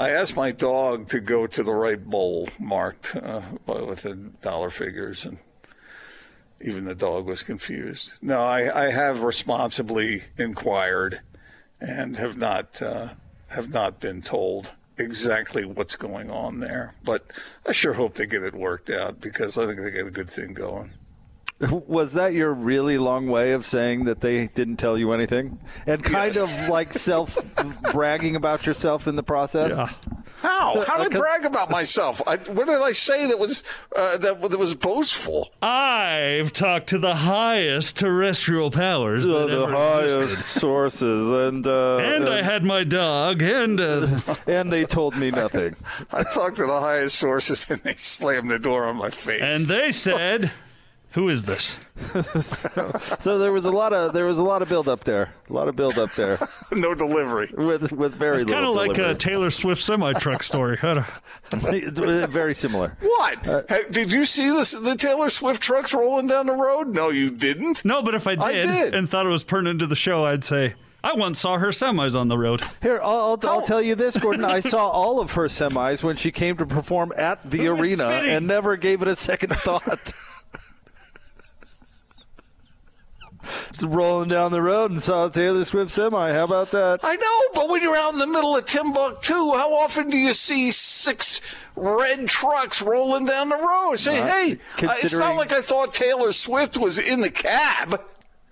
[0.00, 4.70] I asked my dog to go to the right bowl marked uh, with the dollar
[4.70, 5.38] figures, and
[6.60, 8.22] even the dog was confused.
[8.22, 11.20] No, I, I have responsibly inquired,
[11.80, 13.08] and have not uh,
[13.48, 16.94] have not been told exactly what's going on there.
[17.02, 17.32] But
[17.66, 20.30] I sure hope they get it worked out because I think they got a good
[20.30, 20.92] thing going.
[21.60, 26.04] Was that your really long way of saying that they didn't tell you anything, and
[26.04, 27.36] kind of like self
[27.92, 29.76] bragging about yourself in the process?
[30.40, 30.84] How?
[30.86, 32.22] How did I brag about myself?
[32.24, 33.64] I, what did I say that was
[33.96, 35.48] uh, that, that was boastful?
[35.60, 39.26] I've talked to the highest terrestrial powers.
[39.26, 40.60] Uh, that the ever highest existed.
[40.60, 45.74] sources, and uh, And I had my dog, and uh, and they told me nothing.
[46.12, 49.42] I talked to the highest sources, and they slammed the door on my face.
[49.42, 50.52] and they said,
[51.12, 51.78] "Who is this?"
[53.20, 55.52] so there was a lot of there was a lot of build up there, a
[55.52, 56.38] lot of build up there.
[56.72, 58.48] no delivery with with very little.
[58.48, 60.78] It's kind of like a Taylor Swift semi truck story.
[61.50, 62.96] Very similar.
[63.00, 63.46] What?
[63.46, 66.88] Uh, Hey, did you see this, the Taylor Swift trucks rolling down the road?
[66.88, 67.84] No, you didn't.
[67.84, 68.94] No, but if I did, I did.
[68.94, 72.18] and thought it was pertinent to the show, I'd say I once saw her semis
[72.18, 72.62] on the road.
[72.82, 74.44] Here, I'll, I'll, I'll tell you this, Gordon.
[74.44, 78.08] I saw all of her semis when she came to perform at the Who arena
[78.08, 78.30] spitting?
[78.30, 80.12] and never gave it a second thought.
[83.30, 83.37] Just
[83.84, 86.32] rolling down the road and saw a Taylor Swift semi.
[86.32, 87.00] How about that?
[87.02, 90.32] I know, but when you're out in the middle of Timbuktu, how often do you
[90.32, 91.40] see six
[91.76, 93.96] red trucks rolling down the road?
[93.96, 94.52] Say, Uh, hey,
[94.86, 98.00] uh, it's not like I thought Taylor Swift was in the cab.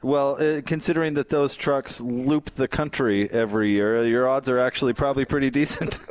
[0.03, 4.93] Well, uh, considering that those trucks loop the country every year, your odds are actually
[4.93, 5.99] probably pretty decent.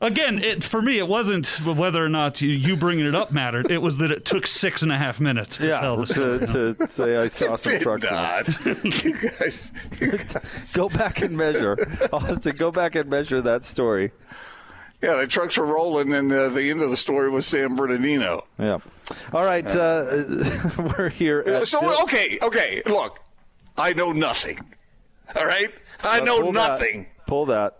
[0.00, 3.70] Again, it for me, it wasn't whether or not you, you bringing it up mattered.
[3.70, 6.38] It was that it took six and a half minutes to tell the story.
[6.46, 8.10] to, to say I saw some trucks.
[8.10, 8.44] not.
[8.66, 9.04] once.
[9.04, 9.72] you guys,
[10.74, 11.76] go back and measure.
[12.12, 14.12] Austin, go back and measure that story.
[15.00, 18.46] yeah, the trucks were rolling, and uh, the end of the story was San Bernardino.
[18.58, 18.78] Yeah.
[19.32, 20.04] All right, uh,
[20.98, 21.40] we're here.
[21.46, 22.82] At So Bill- okay, okay.
[22.84, 23.20] Look,
[23.78, 24.58] I know nothing.
[25.36, 25.72] All right,
[26.02, 26.68] I Uh, know pull that.
[26.80, 27.06] nothing.
[27.26, 27.78] Pull that.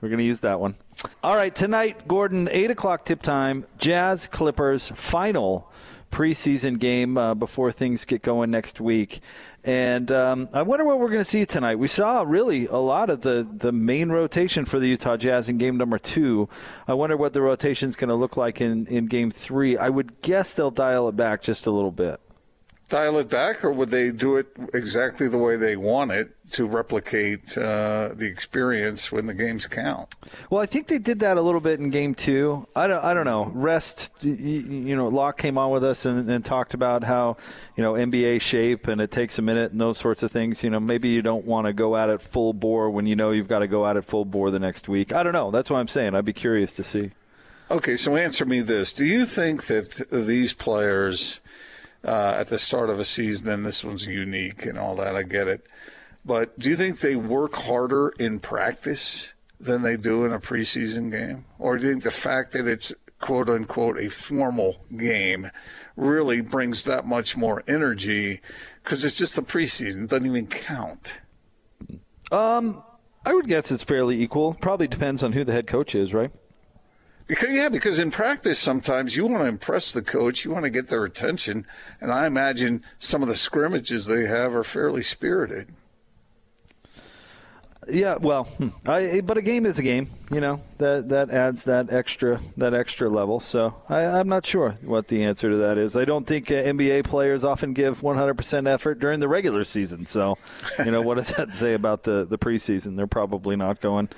[0.00, 0.76] We're going to use that one.
[1.22, 5.70] All right, tonight, Gordon, 8 o'clock tip time, Jazz Clippers final
[6.10, 9.20] preseason game uh, before things get going next week.
[9.64, 11.76] And um, I wonder what we're going to see tonight.
[11.76, 15.58] We saw really a lot of the, the main rotation for the Utah Jazz in
[15.58, 16.48] game number two.
[16.86, 19.76] I wonder what the rotation is going to look like in, in game three.
[19.76, 22.20] I would guess they'll dial it back just a little bit.
[22.88, 26.66] Dial it back, or would they do it exactly the way they want it to
[26.66, 30.14] replicate uh, the experience when the games count?
[30.50, 32.64] Well, I think they did that a little bit in game two.
[32.76, 33.50] I don't, I don't know.
[33.52, 37.38] Rest, you, you know, Locke came on with us and, and talked about how,
[37.76, 40.62] you know, NBA shape and it takes a minute and those sorts of things.
[40.62, 43.32] You know, maybe you don't want to go at it full bore when you know
[43.32, 45.12] you've got to go at it full bore the next week.
[45.12, 45.50] I don't know.
[45.50, 46.14] That's what I'm saying.
[46.14, 47.10] I'd be curious to see.
[47.68, 51.40] Okay, so answer me this: Do you think that these players
[52.04, 55.22] uh, at the start of a season, and this one's unique and all that, I
[55.22, 55.66] get it,
[56.24, 61.10] but do you think they work harder in practice than they do in a preseason
[61.10, 65.50] game, or do you think the fact that it's quote unquote a formal game
[65.96, 68.40] really brings that much more energy
[68.82, 71.16] because it's just the preseason; it doesn't even count.
[72.30, 72.82] Um,
[73.24, 74.54] I would guess it's fairly equal.
[74.54, 76.30] Probably depends on who the head coach is, right?
[77.26, 80.70] Because yeah, because in practice sometimes you want to impress the coach, you want to
[80.70, 81.66] get their attention,
[82.00, 85.74] and I imagine some of the scrimmages they have are fairly spirited.
[87.88, 88.68] Yeah, well, hmm.
[88.86, 90.08] I, but a game is a game.
[90.30, 93.38] You know that that adds that extra that extra level.
[93.38, 95.94] So I, I'm not sure what the answer to that is.
[95.94, 100.06] I don't think uh, NBA players often give 100% effort during the regular season.
[100.06, 100.36] So,
[100.84, 102.96] you know, what does that say about the the preseason?
[102.96, 104.08] They're probably not going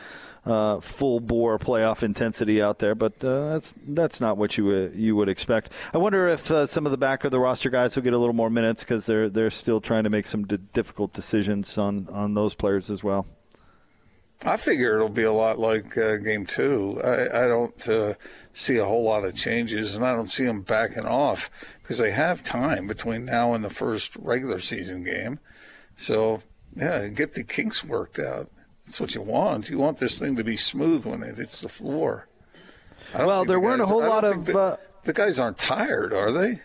[0.49, 4.95] uh, full bore playoff intensity out there, but uh, that's that's not what you would,
[4.95, 5.71] you would expect.
[5.93, 8.19] I wonder if uh, some of the back of the roster guys will get a
[8.19, 12.09] little more minutes because they're they're still trying to make some d- difficult decisions on
[12.09, 13.27] on those players as well.
[14.45, 17.01] I figure it'll be a lot like uh, game two.
[17.03, 18.15] I, I don't uh,
[18.53, 21.51] see a whole lot of changes, and I don't see them backing off
[21.83, 25.41] because they have time between now and the first regular season game.
[25.97, 26.43] So,
[26.77, 28.49] yeah, get the kinks worked out.
[28.89, 29.69] That's what you want.
[29.69, 32.27] You want this thing to be smooth when it hits the floor.
[33.15, 34.47] Well, there the weren't guys, a whole lot of.
[34.47, 36.61] The, uh, the guys aren't tired, are they?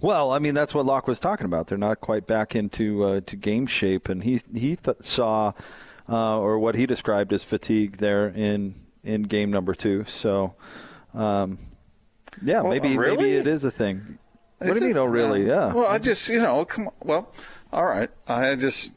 [0.00, 1.66] Well, I mean that's what Locke was talking about.
[1.66, 5.52] They're not quite back into uh, to game shape, and he he th- saw
[6.08, 10.04] uh, or what he described as fatigue there in in game number two.
[10.04, 10.54] So,
[11.14, 11.58] um,
[12.44, 13.16] yeah, Well, maybe really?
[13.16, 14.18] maybe it is a thing.
[14.58, 14.96] What do you mean?
[14.96, 15.46] Oh, really?
[15.48, 15.74] Yeah.
[15.74, 16.94] Well, I just you know, come on.
[17.02, 17.32] Well,
[17.72, 18.10] all right.
[18.28, 18.92] I just.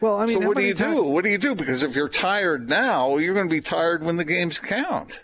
[0.00, 1.02] Well, I mean, so what do you do?
[1.02, 1.54] What do you do?
[1.54, 5.22] Because if you're tired now, you're going to be tired when the games count.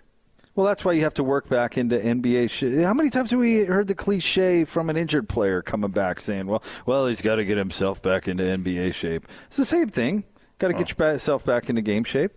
[0.54, 2.50] Well, that's why you have to work back into NBA.
[2.50, 6.20] Sh- How many times have we heard the cliche from an injured player coming back
[6.20, 9.88] saying, "Well, well, he's got to get himself back into NBA shape." It's the same
[9.88, 10.24] thing.
[10.58, 12.32] Got to get yourself back into game shape.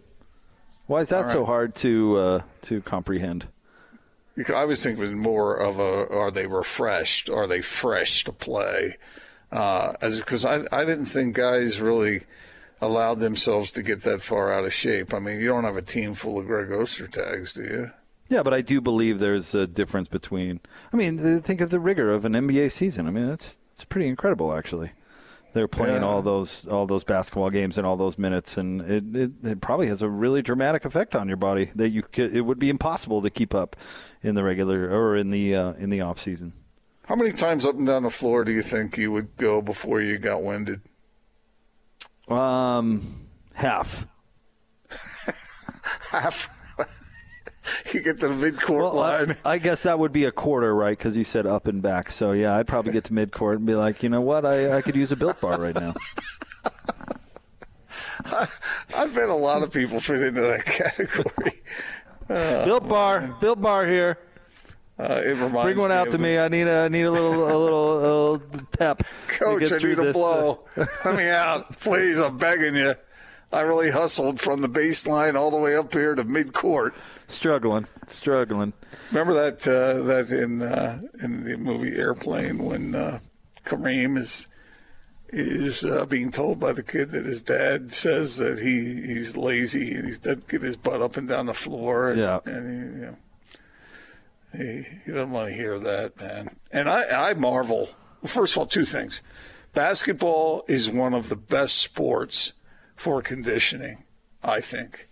[0.87, 3.47] Why is that All so hard to uh, to comprehend?
[4.53, 7.29] I was thinking more of a: Are they refreshed?
[7.29, 8.97] Are they fresh to play?
[9.55, 12.23] Uh, as because I I didn't think guys really
[12.81, 15.13] allowed themselves to get that far out of shape.
[15.13, 17.91] I mean, you don't have a team full of Greg Ostertags, do you?
[18.27, 20.59] Yeah, but I do believe there's a difference between.
[20.91, 23.07] I mean, think of the rigor of an NBA season.
[23.07, 24.91] I mean, that's it's pretty incredible, actually.
[25.53, 26.07] They're playing Yeah.
[26.07, 29.87] all those all those basketball games and all those minutes, and it, it, it probably
[29.87, 33.21] has a really dramatic effect on your body that you could, it would be impossible
[33.21, 33.77] to keep up
[34.21, 36.51] in the regular or in the uh, in the off season.
[37.07, 40.01] How many times up and down the floor do you think you would go before
[40.01, 40.81] you got winded?
[42.27, 44.07] Um, half.
[46.11, 46.49] Half.
[47.93, 49.37] you get to the midcourt line.
[49.45, 50.97] I guess that would be a quarter, right?
[50.97, 52.09] Because you said up and back.
[52.09, 54.77] So yeah, I'd probably get to mid court and be like, you know what, I,
[54.77, 55.93] I could use a built bar right now.
[58.25, 61.61] I bet a lot of people fit into that category.
[62.29, 64.17] Uh, built bar, built bar here.
[64.97, 66.37] Uh, it reminds Bring one out to the- me.
[66.39, 68.39] I need a I need a little a little, a little
[68.77, 69.03] pep.
[69.27, 70.65] Coach, I need a this, uh, blow.
[71.05, 72.17] Let me out, please.
[72.19, 72.93] I'm begging you.
[73.51, 76.93] I really hustled from the baseline all the way up here to mid-court.
[77.27, 78.73] struggling, struggling.
[79.11, 83.19] Remember that uh, that in uh, in the movie Airplane when uh,
[83.65, 84.47] Kareem is
[85.29, 89.93] is uh, being told by the kid that his dad says that he he's lazy
[89.93, 92.11] and he's doesn't get his butt up and down the floor.
[92.11, 92.39] And, Yeah.
[92.45, 93.17] and he, you know,
[94.55, 96.55] he he doesn't want to hear that, man.
[96.71, 97.89] And I I marvel.
[98.25, 99.21] First of all, two things:
[99.73, 102.53] basketball is one of the best sports
[102.95, 104.03] for conditioning.
[104.43, 105.07] I think.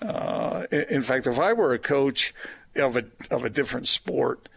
[0.00, 2.34] Uh, in in fact, if I were a coach
[2.76, 4.48] of a of a different sport,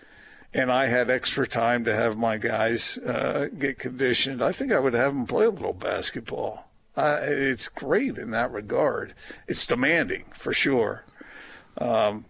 [0.54, 4.80] and I had extra time to have my guys uh, get conditioned, I think I
[4.80, 6.70] would have them play a little basketball.
[6.96, 9.14] Uh, it's great in that regard.
[9.48, 11.04] It's demanding for sure,
[11.78, 12.26] um,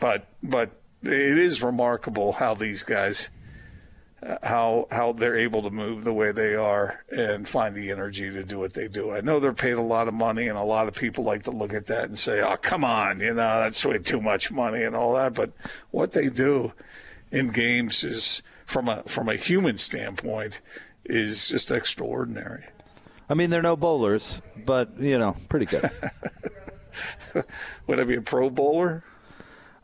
[0.00, 0.70] but but
[1.02, 3.30] it is remarkable how these guys
[4.20, 8.28] uh, how how they're able to move the way they are and find the energy
[8.30, 9.12] to do what they do.
[9.12, 11.52] I know they're paid a lot of money, and a lot of people like to
[11.52, 14.82] look at that and say, "Oh, come on, you know that's way too much money
[14.82, 15.52] and all that." But
[15.92, 16.72] what they do
[17.30, 20.60] in games is, from a from a human standpoint,
[21.04, 22.64] is just extraordinary.
[23.28, 25.90] I mean, they're no bowlers, but you know, pretty good.
[27.86, 29.04] Would I be a pro bowler?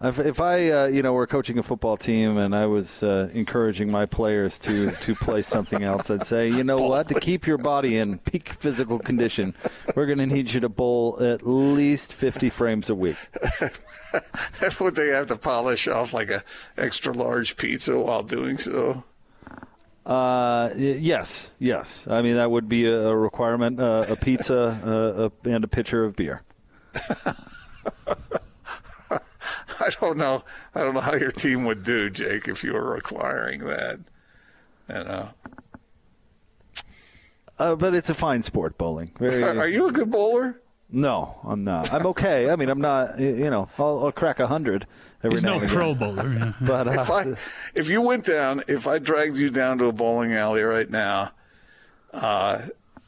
[0.05, 3.31] If, if I, uh, you know, were coaching a football team and I was uh,
[3.33, 7.47] encouraging my players to to play something else, I'd say, you know what, to keep
[7.47, 9.55] your body in peak physical condition,
[9.97, 13.17] we're going to need you to bowl at least 50 frames a week.
[14.81, 16.45] Would they have to polish off like a
[16.77, 19.05] extra large pizza while doing so?
[20.05, 22.07] Uh, yes, yes.
[22.09, 25.69] I mean, that would be a a requirement: uh, a pizza uh, a, and a
[25.69, 26.43] pitcher of beer.
[30.05, 30.45] I don't know.
[30.75, 34.01] I don't know how your team would do, Jake, if you were requiring that.
[34.89, 35.29] You know.
[37.59, 39.13] Uh, but it's a fine sport, bowling.
[39.19, 40.61] Very, Are, are you a good bowler?
[40.91, 41.93] No, I'm not.
[41.93, 42.51] I'm okay.
[42.51, 43.19] I mean, I'm not.
[43.19, 44.87] You know, I'll, I'll crack a hundred
[45.23, 45.77] every He's now no and again.
[45.77, 46.33] pro bowler.
[46.35, 46.53] yeah.
[46.61, 47.35] But uh, if I
[47.75, 51.33] if you went down, if I dragged you down to a bowling alley right now,
[52.13, 52.63] uh,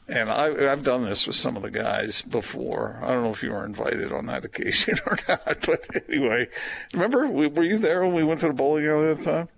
[0.07, 2.99] and I, I've done this with some of the guys before.
[3.03, 6.47] I don't know if you were invited on that occasion or not, but anyway,
[6.93, 9.49] remember, were you there when we went to the bowling alley that time?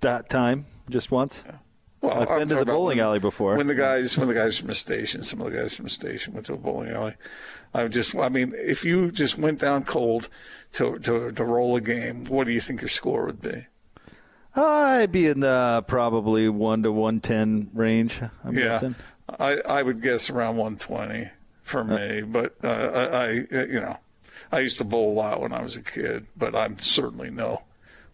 [0.00, 1.44] That time, just once.
[2.00, 3.56] Well, I've been to the bowling when- alley before.
[3.56, 5.90] When the guys, when the guys from the station, some of the guys from the
[5.90, 7.14] station went to a bowling alley.
[7.72, 10.28] I just, I mean, if you just went down cold
[10.74, 13.66] to to, to roll a game, what do you think your score would be?
[14.56, 18.20] Uh, I'd be in the probably one to one ten range.
[18.44, 18.94] I'm yeah, guessing.
[19.28, 21.30] I I would guess around 120
[21.62, 23.98] for me, but uh, I, I you know
[24.52, 27.62] I used to bowl a lot when I was a kid, but I'm certainly no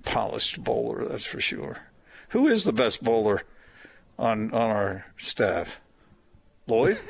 [0.04, 1.78] polished bowler, that's for sure.
[2.30, 3.42] Who is the best bowler
[4.18, 5.80] on on our staff?
[6.66, 6.98] Lloyd.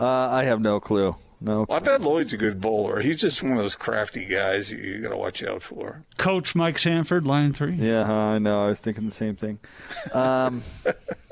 [0.00, 1.16] Uh, I have no clue.
[1.40, 1.66] No.
[1.68, 3.00] I bet Lloyd's a good bowler.
[3.00, 6.02] He's just one of those crafty guys you, you got to watch out for.
[6.16, 7.74] Coach Mike Sanford, line three.
[7.74, 8.64] Yeah, I know.
[8.64, 9.58] I was thinking the same thing.
[10.12, 10.62] Um,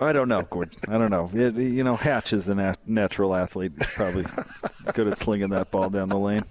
[0.00, 0.78] I don't know, Gordon.
[0.88, 1.30] I don't know.
[1.32, 3.72] It, you know, Hatch is a nat- natural athlete.
[3.78, 4.24] He's probably
[4.92, 6.42] good at slinging that ball down the lane.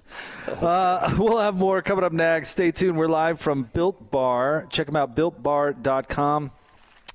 [0.47, 2.49] Uh, we'll have more coming up next.
[2.49, 2.97] Stay tuned.
[2.97, 4.67] We're live from Built Bar.
[4.69, 6.51] Check them out, builtbar.com.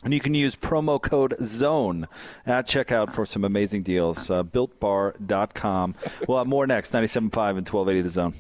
[0.05, 2.07] And you can use promo code ZONE
[2.47, 4.31] at checkout for some amazing deals.
[4.31, 5.97] Uh, builtbar.com.
[6.29, 8.35] We'll have more next, 97.5 and 1280 The Zone.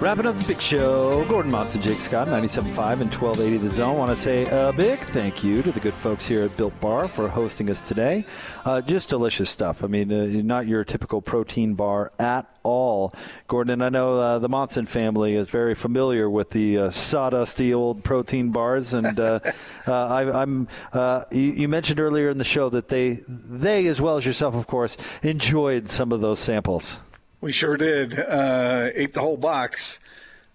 [0.00, 2.68] Wrapping up the big show, Gordon Monson, Jake Scott, 97.5
[3.00, 3.98] and 1280 The Zone.
[3.98, 7.08] Want to say a big thank you to the good folks here at Built Bar
[7.08, 8.24] for hosting us today.
[8.64, 9.82] Uh, just delicious stuff.
[9.82, 13.12] I mean, uh, not your typical protein bar at all.
[13.48, 17.74] Gordon, and I know uh, the Monson family is very familiar with the uh, sawdusty
[17.74, 18.92] old protein bars.
[18.92, 19.40] And uh,
[19.88, 24.00] uh, I, I'm, uh, you, you mentioned earlier in the show that they, they, as
[24.00, 26.98] well as yourself, of course, enjoyed some of those samples.
[27.40, 28.18] We sure did.
[28.18, 30.00] Uh, ate the whole box,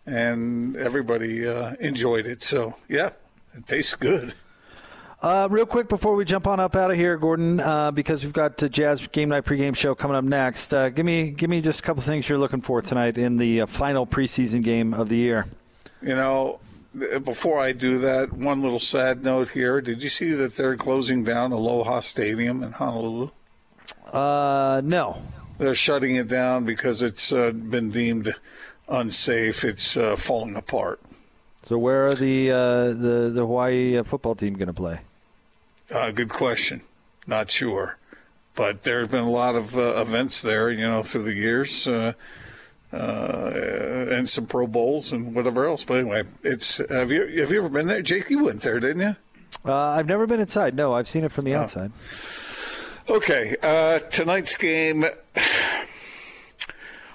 [0.05, 2.43] and everybody uh, enjoyed it.
[2.43, 3.11] So yeah,
[3.53, 4.33] it tastes good.
[5.21, 8.33] Uh, real quick before we jump on up out of here, Gordon, uh, because we've
[8.33, 10.73] got the Jazz Game Night pregame show coming up next.
[10.73, 13.61] Uh, give me give me just a couple things you're looking for tonight in the
[13.61, 15.45] uh, final preseason game of the year.
[16.01, 16.59] You know,
[17.23, 19.79] before I do that, one little sad note here.
[19.79, 23.29] Did you see that they're closing down Aloha Stadium in Honolulu?
[24.11, 25.21] Uh, no.
[25.57, 28.33] They're shutting it down because it's uh, been deemed
[28.87, 29.63] unsafe.
[29.63, 30.99] It's uh, falling apart.
[31.63, 32.55] So where are the uh,
[32.87, 34.99] the the Hawaii uh, football team going to play?
[35.89, 36.81] Uh, good question.
[37.25, 37.97] Not sure,
[38.55, 41.87] but there have been a lot of uh, events there, you know, through the years,
[41.87, 42.13] uh,
[42.91, 45.85] uh, and some Pro Bowls and whatever else.
[45.85, 48.01] But anyway, it's have you have you ever been there?
[48.01, 49.15] Jake, you went there, didn't you?
[49.65, 50.75] Uh, I've never been inside.
[50.75, 51.93] No, I've seen it from the outside.
[53.09, 55.03] Okay, uh, tonight's game.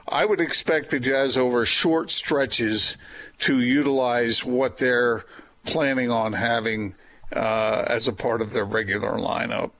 [0.07, 2.99] I would expect the Jazz over short stretches
[3.39, 5.25] to utilize what they're
[5.65, 6.95] planning on having
[7.33, 9.71] uh, as a part of their regular lineup.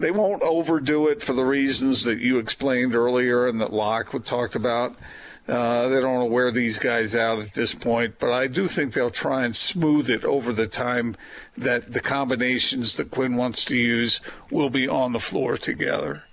[0.00, 4.56] They won't overdo it for the reasons that you explained earlier and that Locke talked
[4.56, 4.96] about.
[5.48, 8.68] Uh, they don't want to wear these guys out at this point, but I do
[8.68, 11.16] think they'll try and smooth it over the time
[11.54, 14.20] that the combinations that Quinn wants to use
[14.50, 16.24] will be on the floor together.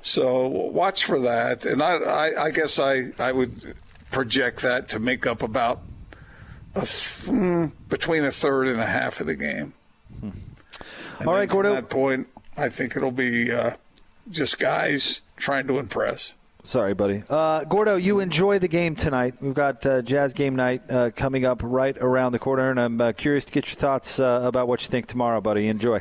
[0.00, 3.74] So watch for that, and I, I, I guess I, I would
[4.10, 5.82] project that to make up about
[6.74, 6.88] a th-
[7.28, 9.74] mm, between a third and a half of the game.
[11.18, 13.72] And All right, then At that point, I think it'll be uh,
[14.30, 16.32] just guys trying to impress.
[16.66, 17.22] Sorry, buddy.
[17.30, 19.34] Uh, Gordo, you enjoy the game tonight.
[19.40, 23.00] We've got uh, Jazz Game Night uh, coming up right around the corner, and I'm
[23.00, 25.68] uh, curious to get your thoughts uh, about what you think tomorrow, buddy.
[25.68, 26.00] Enjoy.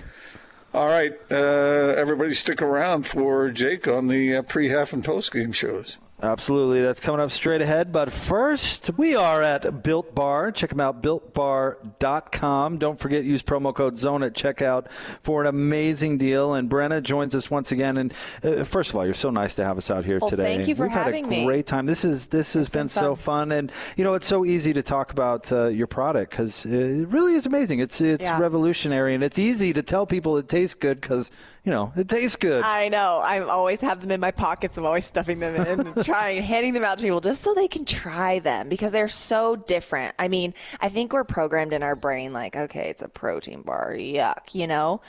[0.73, 5.99] All right, uh, everybody, stick around for Jake on the pre-half and post-game shows.
[6.23, 6.81] Absolutely.
[6.81, 7.91] That's coming up straight ahead.
[7.91, 10.51] But first, we are at Built Bar.
[10.53, 12.77] Check them out, builtbar.com.
[12.77, 16.53] Don't forget, use promo code ZONE at checkout for an amazing deal.
[16.53, 17.97] And Brenna joins us once again.
[17.97, 18.13] And
[18.43, 20.55] uh, first of all, you're so nice to have us out here Well, today.
[20.55, 21.45] thank you for We've having had a me.
[21.45, 21.85] great time.
[21.85, 23.51] This is this has been so fun.
[23.51, 27.33] And, you know, it's so easy to talk about uh, your product because it really
[27.33, 27.79] is amazing.
[27.79, 28.39] It's, it's Yeah.
[28.39, 29.15] revolutionary.
[29.15, 31.29] And it's easy to tell people it tastes good because,
[31.65, 32.63] you know, it tastes good.
[32.63, 33.19] I know.
[33.23, 34.77] I always have them in my pockets.
[34.77, 37.67] I'm always stuffing them in, and trying, handing them out to people just so they
[37.67, 40.15] can try them because they're so different.
[40.19, 43.93] I mean, I think we're programmed in our brain like, okay, it's a protein bar.
[43.93, 45.01] Yuck, you know,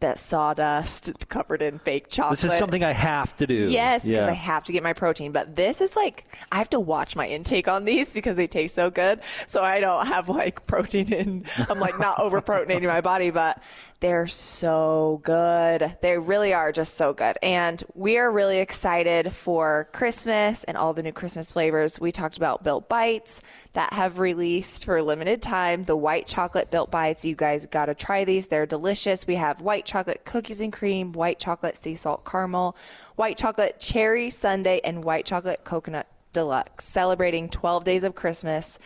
[0.00, 2.38] that sawdust covered in fake chocolate.
[2.40, 3.70] this is something I have to do.
[3.70, 4.30] Yes, because Yeah.
[4.30, 5.32] I have to get my protein.
[5.32, 8.74] But this is like I have to watch my intake on these because they taste
[8.74, 9.20] so good.
[9.46, 11.46] So I don't have like protein in.
[11.68, 13.62] I'm like not over proteinating my body, but
[14.02, 15.96] They're so good.
[16.00, 17.38] They really are just so good.
[17.40, 22.00] And we are really excited for Christmas and all the new Christmas flavors.
[22.00, 23.42] We talked about Built Bites
[23.74, 25.84] that have released for a limited time.
[25.84, 27.24] The white chocolate Built Bites.
[27.24, 28.48] You guys got to try these.
[28.48, 29.24] They're delicious.
[29.24, 32.76] We have white chocolate cookies and cream, white chocolate sea salt caramel,
[33.14, 36.86] white chocolate cherry sundae, and white chocolate coconut deluxe.
[36.86, 38.80] Celebrating 12 days of Christmas.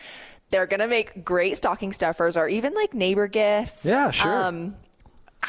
[0.51, 3.83] They're going to make great stocking stuffers or even like neighbor gifts.
[3.83, 4.31] Yeah, sure.
[4.31, 4.75] Um,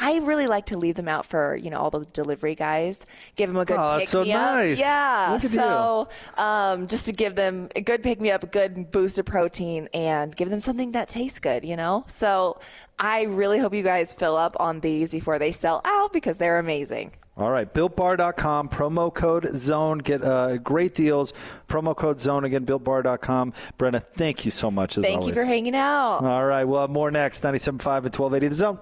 [0.01, 3.05] I really like to leave them out for you know all the delivery guys.
[3.35, 4.55] Give them a good Oh, pick that's so me up.
[4.55, 4.79] nice.
[4.79, 5.37] Yeah.
[5.39, 9.25] So um, just to give them a good pick me up, a good boost of
[9.25, 11.63] protein, and give them something that tastes good.
[11.65, 12.05] You know.
[12.07, 12.59] So
[12.97, 16.59] I really hope you guys fill up on these before they sell out because they're
[16.59, 17.11] amazing.
[17.37, 19.99] All right, builtbar.com, promo code zone.
[19.99, 21.31] Get uh, great deals.
[21.69, 23.53] Promo code zone again, builtbar.com.
[23.77, 25.33] Brenna, thank you so much as Thank always.
[25.33, 26.17] you for hanging out.
[26.21, 27.41] All right, we'll have more next.
[27.43, 28.79] 97.5 and 1280 The Zone.